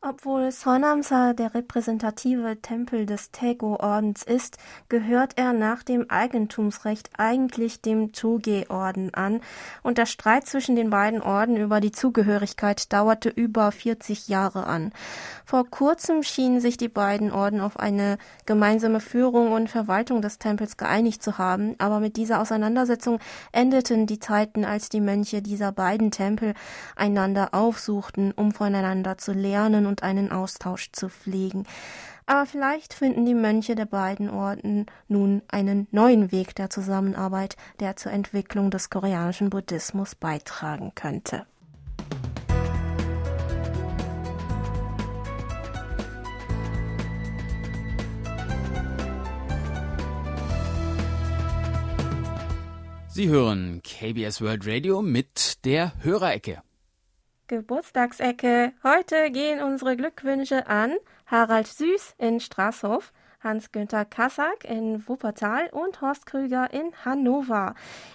Obwohl 0.00 0.52
Sonamsa 0.52 1.32
der 1.32 1.56
repräsentative 1.56 2.62
Tempel 2.62 3.04
des 3.04 3.32
Taego-Ordens 3.32 4.22
ist, 4.22 4.56
gehört 4.88 5.32
er 5.36 5.52
nach 5.52 5.82
dem 5.82 6.08
Eigentumsrecht 6.08 7.10
eigentlich 7.18 7.82
dem 7.82 8.12
Choge-Orden 8.12 9.12
an, 9.12 9.40
und 9.82 9.98
der 9.98 10.06
Streit 10.06 10.46
zwischen 10.46 10.76
den 10.76 10.90
beiden 10.90 11.20
Orden 11.20 11.56
über 11.56 11.80
die 11.80 11.90
Zugehörigkeit 11.90 12.92
dauerte 12.92 13.28
über 13.28 13.72
40 13.72 14.28
Jahre 14.28 14.68
an. 14.68 14.92
Vor 15.44 15.68
kurzem 15.68 16.22
schienen 16.22 16.60
sich 16.60 16.76
die 16.76 16.88
beiden 16.88 17.32
Orden 17.32 17.60
auf 17.60 17.76
eine 17.76 18.18
gemeinsame 18.46 19.00
Führung 19.00 19.50
und 19.50 19.68
Verwaltung 19.68 20.22
des 20.22 20.38
Tempels 20.38 20.76
geeinigt 20.76 21.24
zu 21.24 21.38
haben, 21.38 21.74
aber 21.78 21.98
mit 21.98 22.16
dieser 22.16 22.40
Auseinandersetzung 22.40 23.18
endeten 23.50 24.06
die 24.06 24.20
Zeiten, 24.20 24.64
als 24.64 24.90
die 24.90 25.00
Mönche 25.00 25.42
dieser 25.42 25.72
beiden 25.72 26.12
Tempel 26.12 26.54
einander 26.94 27.48
aufsuchten, 27.52 28.30
um 28.30 28.52
voneinander 28.52 29.18
zu 29.18 29.32
lernen 29.32 29.87
und 29.88 30.04
einen 30.04 30.30
Austausch 30.30 30.92
zu 30.92 31.08
pflegen. 31.08 31.66
Aber 32.26 32.46
vielleicht 32.46 32.94
finden 32.94 33.24
die 33.24 33.34
Mönche 33.34 33.74
der 33.74 33.86
beiden 33.86 34.30
Orden 34.30 34.86
nun 35.08 35.42
einen 35.48 35.88
neuen 35.90 36.30
Weg 36.30 36.54
der 36.54 36.70
Zusammenarbeit, 36.70 37.56
der 37.80 37.96
zur 37.96 38.12
Entwicklung 38.12 38.70
des 38.70 38.90
koreanischen 38.90 39.50
Buddhismus 39.50 40.14
beitragen 40.14 40.92
könnte. 40.94 41.46
Sie 53.18 53.28
hören 53.28 53.82
KBS 53.82 54.40
World 54.42 54.64
Radio 54.64 55.02
mit 55.02 55.64
der 55.64 55.92
Hörerecke. 56.04 56.62
Geburtstagsecke. 57.48 58.72
Heute 58.84 59.30
gehen 59.30 59.62
unsere 59.62 59.96
Glückwünsche 59.96 60.66
an 60.68 60.94
Harald 61.26 61.66
Süß 61.66 62.14
in 62.18 62.40
Straßhof, 62.40 63.12
Hans-Günther 63.40 64.04
Kassack 64.04 64.64
in 64.64 65.06
Wuppertal 65.08 65.68
und 65.72 66.00
Horst 66.00 66.26
Krüger 66.26 66.72
in 66.72 66.92
Hannover. 67.04 67.74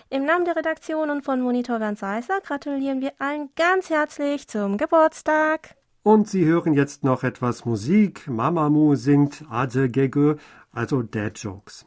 Im 0.09 0.25
Namen 0.25 0.45
der 0.45 0.55
Redaktion 0.55 1.09
und 1.09 1.23
von 1.25 1.41
Monitor 1.41 1.79
Bernd 1.79 1.99
Seisser 1.99 2.39
gratulieren 2.41 3.01
wir 3.01 3.13
allen 3.19 3.49
ganz 3.55 3.89
herzlich 3.89 4.47
zum 4.47 4.77
Geburtstag. 4.77 5.75
Und 6.03 6.29
Sie 6.29 6.45
hören 6.45 6.73
jetzt 6.73 7.03
noch 7.03 7.23
etwas 7.23 7.65
Musik. 7.65 8.27
Mamamoo 8.27 8.95
singt 8.95 9.45
Aje 9.49 9.89
Gege, 9.89 10.37
also 10.71 11.01
Dad 11.01 11.39
Jokes. 11.39 11.85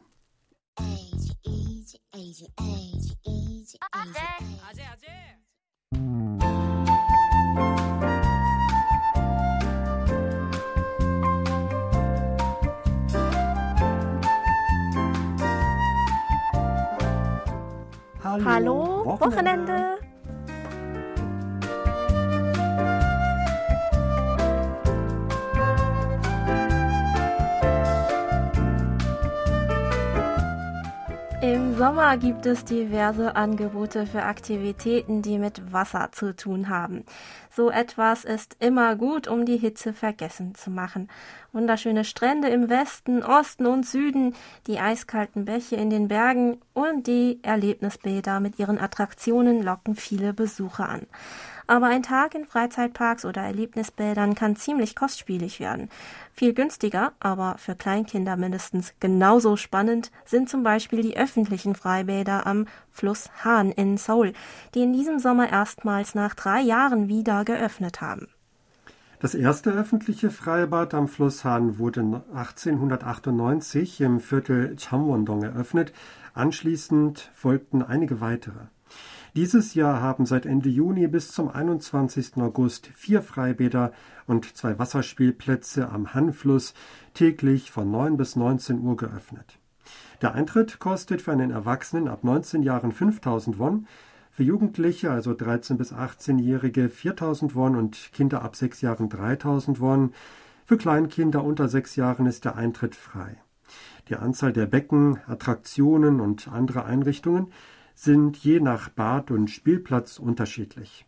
Age, 0.79 1.35
age, 1.45 1.99
age, 2.13 2.47
age, 2.57 3.15
age, 3.25 3.77
age. 5.93 6.66
Hallo, 18.23 18.43
Hallo 18.45 19.03
Wochenende. 19.05 19.73
Wochenende. 19.73 20.06
Sommer 31.77 32.17
gibt 32.17 32.47
es 32.47 32.65
diverse 32.65 33.35
Angebote 33.35 34.07
für 34.07 34.23
Aktivitäten, 34.23 35.21
die 35.21 35.37
mit 35.37 35.71
Wasser 35.71 36.09
zu 36.11 36.35
tun 36.35 36.69
haben. 36.69 37.05
So 37.55 37.69
etwas 37.69 38.25
ist 38.25 38.57
immer 38.59 38.95
gut, 38.95 39.27
um 39.27 39.45
die 39.45 39.57
Hitze 39.57 39.93
vergessen 39.93 40.55
zu 40.55 40.71
machen. 40.71 41.07
Wunderschöne 41.53 42.03
Strände 42.03 42.47
im 42.47 42.71
Westen, 42.71 43.21
Osten 43.21 43.67
und 43.67 43.85
Süden, 43.85 44.33
die 44.65 44.79
eiskalten 44.79 45.45
Bäche 45.45 45.75
in 45.75 45.91
den 45.91 46.07
Bergen 46.07 46.61
und 46.73 47.05
die 47.05 47.37
Erlebnisbäder 47.43 48.39
mit 48.39 48.57
ihren 48.57 48.79
Attraktionen 48.79 49.61
locken 49.61 49.95
viele 49.95 50.33
Besucher 50.33 50.89
an. 50.89 51.05
Aber 51.67 51.87
ein 51.87 52.01
Tag 52.01 52.33
in 52.33 52.45
Freizeitparks 52.45 53.25
oder 53.25 53.41
Erlebnisbädern 53.41 54.35
kann 54.35 54.55
ziemlich 54.55 54.95
kostspielig 54.95 55.59
werden. 55.59 55.89
Viel 56.33 56.53
günstiger, 56.53 57.11
aber 57.19 57.55
für 57.57 57.75
Kleinkinder 57.75 58.37
mindestens 58.37 58.93
genauso 59.01 59.57
spannend 59.57 60.11
sind 60.23 60.49
zum 60.49 60.63
Beispiel 60.63 61.01
die 61.01 61.17
öffentlichen 61.17 61.75
Freibäder 61.75 62.47
am 62.47 62.67
Fluss 62.89 63.29
Han 63.43 63.71
in 63.73 63.97
Seoul, 63.97 64.31
die 64.73 64.83
in 64.83 64.93
diesem 64.93 65.19
Sommer 65.19 65.51
erstmals 65.51 66.15
nach 66.15 66.35
drei 66.35 66.61
Jahren 66.61 67.09
wieder 67.09 67.43
geöffnet 67.43 67.99
haben. 67.99 68.27
Das 69.19 69.33
erste 69.33 69.71
öffentliche 69.71 70.29
Freibad 70.29 70.93
am 70.93 71.07
Fluss 71.07 71.43
Han 71.43 71.79
wurde 71.79 72.23
1898 72.33 73.99
im 74.01 74.19
Viertel 74.21 74.77
Chamwon-dong 74.79 75.43
eröffnet. 75.43 75.91
Anschließend 76.33 77.31
folgten 77.33 77.81
einige 77.81 78.21
weitere. 78.21 78.67
Dieses 79.37 79.75
Jahr 79.75 80.01
haben 80.01 80.25
seit 80.25 80.47
Ende 80.47 80.67
Juni 80.67 81.05
bis 81.05 81.31
zum 81.31 81.47
21. 81.47 82.37
August 82.37 82.87
vier 82.95 83.21
Freibäder 83.21 83.91
und 84.25 84.57
zwei 84.57 84.79
Wasserspielplätze 84.79 85.89
am 85.89 86.15
Hanfluss 86.15 86.73
täglich 87.13 87.69
von 87.69 87.91
9 87.91 88.17
bis 88.17 88.35
19 88.35 88.79
Uhr 88.81 88.97
geöffnet. 88.97 89.59
Der 90.23 90.33
Eintritt 90.33 90.79
kostet 90.79 91.21
für 91.21 91.33
einen 91.33 91.51
Erwachsenen 91.51 92.07
ab 92.07 92.23
19 92.23 92.63
Jahren 92.63 92.91
5000 92.91 93.59
Won, 93.59 93.85
für 94.31 94.41
Jugendliche, 94.41 95.11
also 95.11 95.35
13 95.35 95.77
bis 95.77 95.93
18-Jährige 95.93 96.89
4000 96.89 97.53
Won 97.53 97.75
und 97.75 98.09
Kinder 98.13 98.41
ab 98.41 98.55
6 98.55 98.81
Jahren 98.81 99.07
3000 99.07 99.79
Won. 99.79 100.13
Für 100.65 100.77
Kleinkinder 100.77 101.43
unter 101.43 101.67
6 101.67 101.95
Jahren 101.95 102.25
ist 102.25 102.43
der 102.43 102.55
Eintritt 102.55 102.95
frei. 102.95 103.37
Die 104.09 104.15
Anzahl 104.15 104.51
der 104.51 104.65
Becken, 104.65 105.19
Attraktionen 105.27 106.21
und 106.21 106.47
andere 106.47 106.85
Einrichtungen 106.85 107.51
sind 107.97 108.37
je 108.37 108.59
nach 108.59 108.89
Bad 108.89 109.31
und 109.31 109.49
Spielplatz 109.49 110.19
unterschiedlich. 110.19 111.07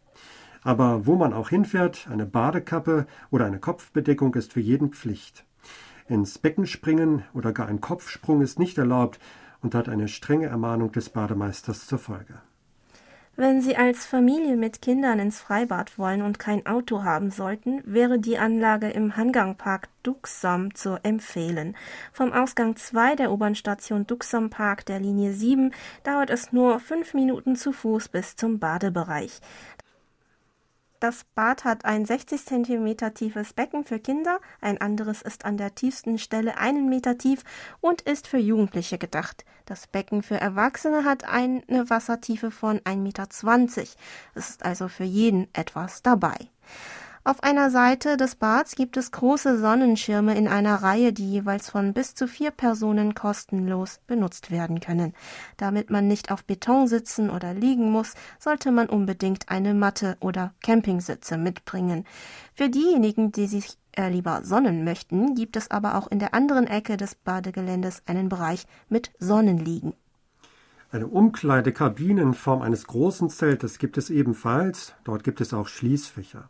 Aber 0.63 1.05
wo 1.05 1.15
man 1.15 1.33
auch 1.33 1.49
hinfährt, 1.49 2.07
eine 2.09 2.25
Badekappe 2.25 3.05
oder 3.29 3.45
eine 3.45 3.59
Kopfbedeckung 3.59 4.33
ist 4.33 4.53
für 4.53 4.59
jeden 4.59 4.91
Pflicht. 4.91 5.45
Ins 6.07 6.39
Becken 6.39 6.65
springen 6.65 7.23
oder 7.33 7.53
gar 7.53 7.67
ein 7.67 7.79
Kopfsprung 7.79 8.41
ist 8.41 8.57
nicht 8.57 8.79
erlaubt 8.79 9.19
und 9.61 9.75
hat 9.75 9.87
eine 9.87 10.07
strenge 10.07 10.47
Ermahnung 10.47 10.91
des 10.91 11.09
Bademeisters 11.09 11.85
zur 11.85 11.99
Folge. 11.99 12.41
Wenn 13.39 13.61
Sie 13.61 13.77
als 13.77 14.05
Familie 14.05 14.57
mit 14.57 14.81
Kindern 14.81 15.17
ins 15.17 15.39
Freibad 15.39 15.97
wollen 15.97 16.23
und 16.23 16.39
kein 16.39 16.65
Auto 16.65 17.05
haben 17.05 17.31
sollten, 17.31 17.81
wäre 17.85 18.19
die 18.19 18.37
Anlage 18.37 18.89
im 18.89 19.15
Hangangpark 19.15 19.87
Duxam 20.03 20.75
zu 20.75 20.97
empfehlen. 21.03 21.77
Vom 22.11 22.33
Ausgang 22.33 22.75
2 22.75 23.15
der 23.15 23.31
U-Bahn-Station 23.31 24.05
Duxam 24.05 24.49
Park 24.49 24.85
der 24.87 24.99
Linie 24.99 25.31
7 25.31 25.73
dauert 26.03 26.31
es 26.31 26.51
nur 26.51 26.81
fünf 26.81 27.13
Minuten 27.13 27.55
zu 27.55 27.71
Fuß 27.71 28.09
bis 28.09 28.35
zum 28.35 28.59
Badebereich. 28.59 29.39
Das 30.99 31.23
Bad 31.33 31.63
hat 31.63 31.85
ein 31.85 32.05
60 32.05 32.45
cm 32.45 33.13
tiefes 33.13 33.53
Becken 33.53 33.85
für 33.85 33.99
Kinder, 33.99 34.41
ein 34.59 34.81
anderes 34.81 35.21
ist 35.21 35.45
an 35.45 35.55
der 35.55 35.73
tiefsten 35.73 36.17
Stelle 36.17 36.57
einen 36.57 36.89
Meter 36.89 37.17
tief 37.17 37.43
und 37.79 38.01
ist 38.01 38.27
für 38.27 38.37
Jugendliche 38.37 38.97
gedacht. 38.97 39.45
Das 39.65 39.87
Becken 39.87 40.23
für 40.23 40.35
Erwachsene 40.35 41.05
hat 41.05 41.23
eine 41.23 41.89
Wassertiefe 41.89 42.51
von 42.51 42.79
1,20 42.79 42.97
Meter. 42.97 43.27
Es 44.35 44.49
ist 44.49 44.65
also 44.65 44.89
für 44.89 45.05
jeden 45.05 45.47
etwas 45.53 46.01
dabei. 46.01 46.35
Auf 47.29 47.43
einer 47.43 47.69
Seite 47.69 48.17
des 48.17 48.33
Bads 48.33 48.73
gibt 48.73 48.97
es 48.97 49.11
große 49.11 49.59
Sonnenschirme 49.59 50.35
in 50.35 50.47
einer 50.47 50.81
Reihe, 50.81 51.13
die 51.13 51.29
jeweils 51.29 51.69
von 51.69 51.93
bis 51.93 52.15
zu 52.15 52.27
vier 52.27 52.49
Personen 52.49 53.13
kostenlos 53.13 53.99
benutzt 54.07 54.49
werden 54.49 54.79
können. 54.79 55.13
Damit 55.55 55.91
man 55.91 56.07
nicht 56.07 56.31
auf 56.31 56.43
Beton 56.43 56.87
sitzen 56.87 57.29
oder 57.29 57.53
liegen 57.53 57.91
muss, 57.91 58.15
sollte 58.39 58.71
man 58.71 58.89
unbedingt 58.89 59.47
eine 59.47 59.75
Matte 59.75 60.17
oder 60.21 60.55
Campingsitze 60.63 61.37
mitbringen. 61.37 62.07
Für 62.55 62.67
diejenigen, 62.67 63.31
die 63.31 63.45
sich 63.45 63.77
äh, 63.95 64.09
lieber 64.09 64.43
sonnen 64.43 64.83
möchten, 64.83 65.35
gibt 65.35 65.55
es 65.55 65.69
aber 65.69 65.99
auch 65.99 66.07
in 66.07 66.17
der 66.17 66.33
anderen 66.33 66.65
Ecke 66.65 66.97
des 66.97 67.13
Badegeländes 67.13 68.01
einen 68.07 68.29
Bereich 68.29 68.65
mit 68.87 69.11
Sonnenliegen. 69.19 69.93
Eine 70.91 71.05
Umkleidekabine 71.05 72.23
in 72.23 72.33
Form 72.33 72.63
eines 72.63 72.87
großen 72.87 73.29
Zeltes 73.29 73.77
gibt 73.77 73.99
es 73.99 74.09
ebenfalls. 74.09 74.95
Dort 75.03 75.23
gibt 75.23 75.41
es 75.41 75.53
auch 75.53 75.67
Schließfächer. 75.67 76.49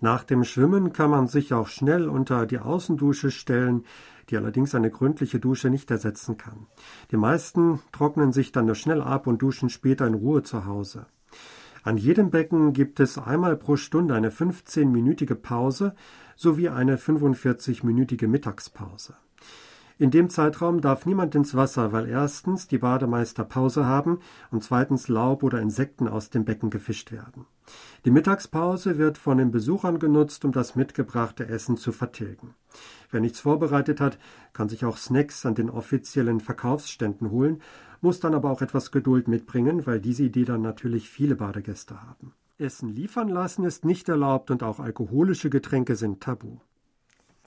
Nach 0.00 0.22
dem 0.22 0.44
Schwimmen 0.44 0.92
kann 0.92 1.10
man 1.10 1.26
sich 1.26 1.52
auch 1.52 1.66
schnell 1.68 2.08
unter 2.08 2.46
die 2.46 2.60
Außendusche 2.60 3.30
stellen, 3.30 3.84
die 4.30 4.36
allerdings 4.36 4.74
eine 4.74 4.90
gründliche 4.90 5.40
Dusche 5.40 5.70
nicht 5.70 5.90
ersetzen 5.90 6.36
kann. 6.36 6.66
Die 7.10 7.16
meisten 7.16 7.80
trocknen 7.92 8.32
sich 8.32 8.52
dann 8.52 8.66
nur 8.66 8.74
schnell 8.74 9.02
ab 9.02 9.26
und 9.26 9.42
duschen 9.42 9.70
später 9.70 10.06
in 10.06 10.14
Ruhe 10.14 10.42
zu 10.42 10.66
Hause. 10.66 11.06
An 11.82 11.96
jedem 11.96 12.30
Becken 12.30 12.72
gibt 12.72 13.00
es 13.00 13.18
einmal 13.18 13.56
pro 13.56 13.76
Stunde 13.76 14.14
eine 14.14 14.30
15-minütige 14.30 15.34
Pause 15.34 15.94
sowie 16.36 16.68
eine 16.68 16.96
45-minütige 16.96 18.28
Mittagspause. 18.28 19.16
In 20.00 20.12
dem 20.12 20.30
Zeitraum 20.30 20.80
darf 20.80 21.06
niemand 21.06 21.34
ins 21.34 21.56
Wasser, 21.56 21.92
weil 21.92 22.08
erstens 22.08 22.68
die 22.68 22.78
Bademeister 22.78 23.42
Pause 23.42 23.84
haben 23.84 24.20
und 24.52 24.62
zweitens 24.62 25.08
Laub 25.08 25.42
oder 25.42 25.60
Insekten 25.60 26.06
aus 26.06 26.30
dem 26.30 26.44
Becken 26.44 26.70
gefischt 26.70 27.10
werden. 27.10 27.46
Die 28.04 28.12
Mittagspause 28.12 28.96
wird 28.96 29.18
von 29.18 29.38
den 29.38 29.50
Besuchern 29.50 29.98
genutzt, 29.98 30.44
um 30.44 30.52
das 30.52 30.76
mitgebrachte 30.76 31.48
Essen 31.48 31.76
zu 31.76 31.90
vertilgen. 31.90 32.54
Wer 33.10 33.20
nichts 33.20 33.40
vorbereitet 33.40 34.00
hat, 34.00 34.18
kann 34.52 34.68
sich 34.68 34.84
auch 34.84 34.96
Snacks 34.96 35.44
an 35.44 35.56
den 35.56 35.68
offiziellen 35.68 36.38
Verkaufsständen 36.38 37.32
holen, 37.32 37.60
muss 38.00 38.20
dann 38.20 38.34
aber 38.34 38.52
auch 38.52 38.62
etwas 38.62 38.92
Geduld 38.92 39.26
mitbringen, 39.26 39.84
weil 39.84 40.00
diese 40.00 40.22
Idee 40.22 40.44
dann 40.44 40.62
natürlich 40.62 41.10
viele 41.10 41.34
Badegäste 41.34 42.00
haben. 42.00 42.34
Essen 42.56 42.88
liefern 42.88 43.28
lassen 43.28 43.64
ist 43.64 43.84
nicht 43.84 44.08
erlaubt 44.08 44.52
und 44.52 44.62
auch 44.62 44.78
alkoholische 44.78 45.50
Getränke 45.50 45.96
sind 45.96 46.20
tabu. 46.20 46.58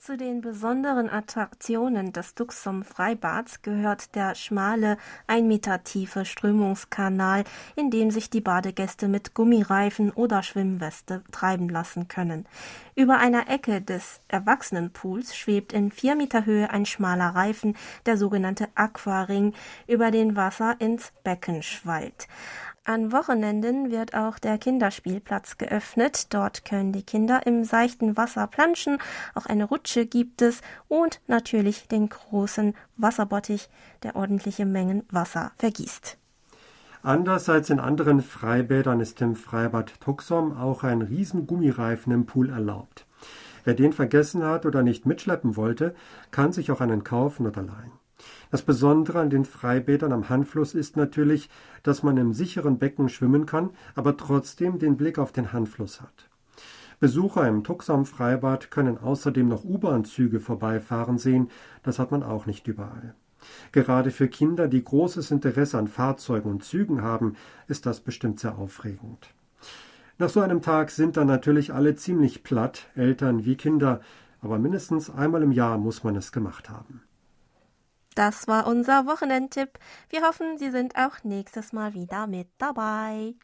Zu 0.04 0.16
den 0.16 0.40
besonderen 0.40 1.08
Attraktionen 1.08 2.12
des 2.12 2.34
Duxum 2.34 2.82
Freibads 2.82 3.62
gehört 3.62 4.16
der 4.16 4.34
schmale, 4.34 4.96
ein 5.28 5.46
Meter 5.46 5.84
tiefe 5.84 6.24
Strömungskanal, 6.24 7.44
in 7.76 7.92
dem 7.92 8.10
sich 8.10 8.28
die 8.28 8.40
Badegäste 8.40 9.06
mit 9.06 9.32
Gummireifen 9.32 10.10
oder 10.10 10.42
Schwimmweste 10.42 11.22
treiben 11.30 11.68
lassen 11.68 12.08
können. 12.08 12.46
Über 12.96 13.18
einer 13.18 13.48
Ecke 13.48 13.80
des 13.80 14.18
Erwachsenenpools 14.26 15.36
schwebt 15.36 15.72
in 15.72 15.92
vier 15.92 16.16
Meter 16.16 16.46
Höhe 16.46 16.68
ein 16.70 16.84
schmaler 16.84 17.36
Reifen, 17.36 17.76
der 18.04 18.16
sogenannte 18.16 18.66
Aquaring, 18.74 19.54
über 19.86 20.10
den 20.10 20.34
Wasser 20.34 20.74
ins 20.80 21.12
Becken 21.22 21.62
schwallt. 21.62 22.26
An 22.84 23.12
Wochenenden 23.12 23.92
wird 23.92 24.12
auch 24.12 24.40
der 24.40 24.58
Kinderspielplatz 24.58 25.56
geöffnet. 25.56 26.34
Dort 26.34 26.64
können 26.64 26.90
die 26.90 27.04
Kinder 27.04 27.46
im 27.46 27.62
seichten 27.62 28.16
Wasser 28.16 28.48
planschen. 28.48 28.98
Auch 29.36 29.46
eine 29.46 29.66
Rutsche 29.66 30.04
gibt 30.04 30.42
es 30.42 30.62
und 30.88 31.20
natürlich 31.28 31.86
den 31.86 32.08
großen 32.08 32.74
Wasserbottich, 32.96 33.68
der 34.02 34.16
ordentliche 34.16 34.66
Mengen 34.66 35.04
Wasser 35.12 35.52
vergießt. 35.58 36.18
Anders 37.04 37.48
als 37.48 37.70
in 37.70 37.78
anderen 37.78 38.20
Freibädern 38.20 38.98
ist 38.98 39.20
im 39.20 39.36
Freibad 39.36 40.00
Tuxom 40.00 40.56
auch 40.56 40.82
ein 40.82 41.02
riesen 41.02 41.46
Gummireifen 41.46 42.12
im 42.12 42.26
Pool 42.26 42.50
erlaubt. 42.50 43.06
Wer 43.62 43.74
den 43.74 43.92
vergessen 43.92 44.42
hat 44.42 44.66
oder 44.66 44.82
nicht 44.82 45.06
mitschleppen 45.06 45.54
wollte, 45.54 45.94
kann 46.32 46.52
sich 46.52 46.72
auch 46.72 46.80
einen 46.80 47.04
kaufen 47.04 47.46
oder 47.46 47.62
leihen. 47.62 48.01
Das 48.52 48.60
Besondere 48.60 49.18
an 49.18 49.30
den 49.30 49.46
Freibädern 49.46 50.12
am 50.12 50.28
Hanfluss 50.28 50.74
ist 50.74 50.98
natürlich, 50.98 51.48
dass 51.82 52.02
man 52.02 52.18
im 52.18 52.34
sicheren 52.34 52.78
Becken 52.78 53.08
schwimmen 53.08 53.46
kann, 53.46 53.70
aber 53.94 54.18
trotzdem 54.18 54.78
den 54.78 54.98
Blick 54.98 55.18
auf 55.18 55.32
den 55.32 55.54
Hanfluss 55.54 56.02
hat. 56.02 56.28
Besucher 57.00 57.48
im 57.48 57.64
Tuxam 57.64 58.04
Freibad 58.04 58.70
können 58.70 58.98
außerdem 58.98 59.48
noch 59.48 59.64
U-Bahn-Züge 59.64 60.38
vorbeifahren 60.38 61.16
sehen, 61.16 61.48
das 61.82 61.98
hat 61.98 62.10
man 62.10 62.22
auch 62.22 62.44
nicht 62.44 62.68
überall. 62.68 63.14
Gerade 63.72 64.10
für 64.10 64.28
Kinder, 64.28 64.68
die 64.68 64.84
großes 64.84 65.30
Interesse 65.30 65.78
an 65.78 65.88
Fahrzeugen 65.88 66.50
und 66.50 66.62
Zügen 66.62 67.00
haben, 67.00 67.36
ist 67.68 67.86
das 67.86 68.00
bestimmt 68.00 68.38
sehr 68.38 68.58
aufregend. 68.58 69.30
Nach 70.18 70.28
so 70.28 70.40
einem 70.40 70.60
Tag 70.60 70.90
sind 70.90 71.16
dann 71.16 71.26
natürlich 71.26 71.72
alle 71.72 71.96
ziemlich 71.96 72.44
platt, 72.44 72.86
Eltern 72.96 73.46
wie 73.46 73.56
Kinder, 73.56 74.02
aber 74.42 74.58
mindestens 74.58 75.08
einmal 75.08 75.42
im 75.42 75.52
Jahr 75.52 75.78
muss 75.78 76.04
man 76.04 76.16
es 76.16 76.32
gemacht 76.32 76.68
haben. 76.68 77.00
Das 78.14 78.46
war 78.46 78.66
unser 78.66 79.06
Wochenendtipp. 79.06 79.78
Wir 80.10 80.22
hoffen, 80.22 80.58
Sie 80.58 80.70
sind 80.70 80.96
auch 80.96 81.24
nächstes 81.24 81.72
Mal 81.72 81.94
wieder 81.94 82.26
mit 82.26 82.48
dabei. 82.58 83.34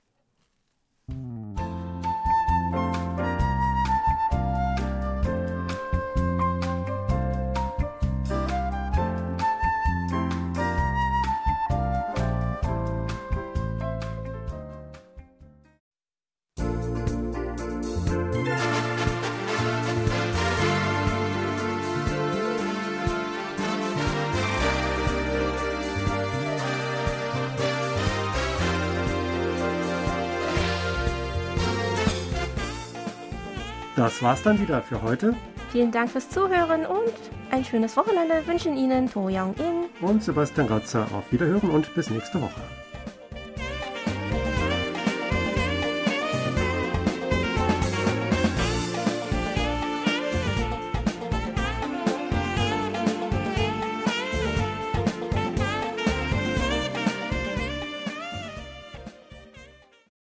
Das 33.99 34.23
war's 34.23 34.45
dann 34.45 34.61
wieder 34.61 34.81
für 34.81 35.03
heute. 35.03 35.35
Vielen 35.73 35.91
Dank 35.91 36.09
fürs 36.09 36.31
Zuhören 36.31 36.87
und 36.87 37.13
ein 37.51 37.65
schönes 37.65 37.97
Wochenende 37.97 38.47
wünschen 38.47 38.77
Ihnen 38.77 39.11
To 39.11 39.27
Young 39.27 39.57
In 39.59 40.07
und 40.09 40.23
Sebastian 40.23 40.69
Ratzer. 40.69 41.09
Auf 41.13 41.33
Wiederhören 41.33 41.69
und 41.71 41.93
bis 41.97 42.09
nächste 42.09 42.41
Woche. 42.41 42.61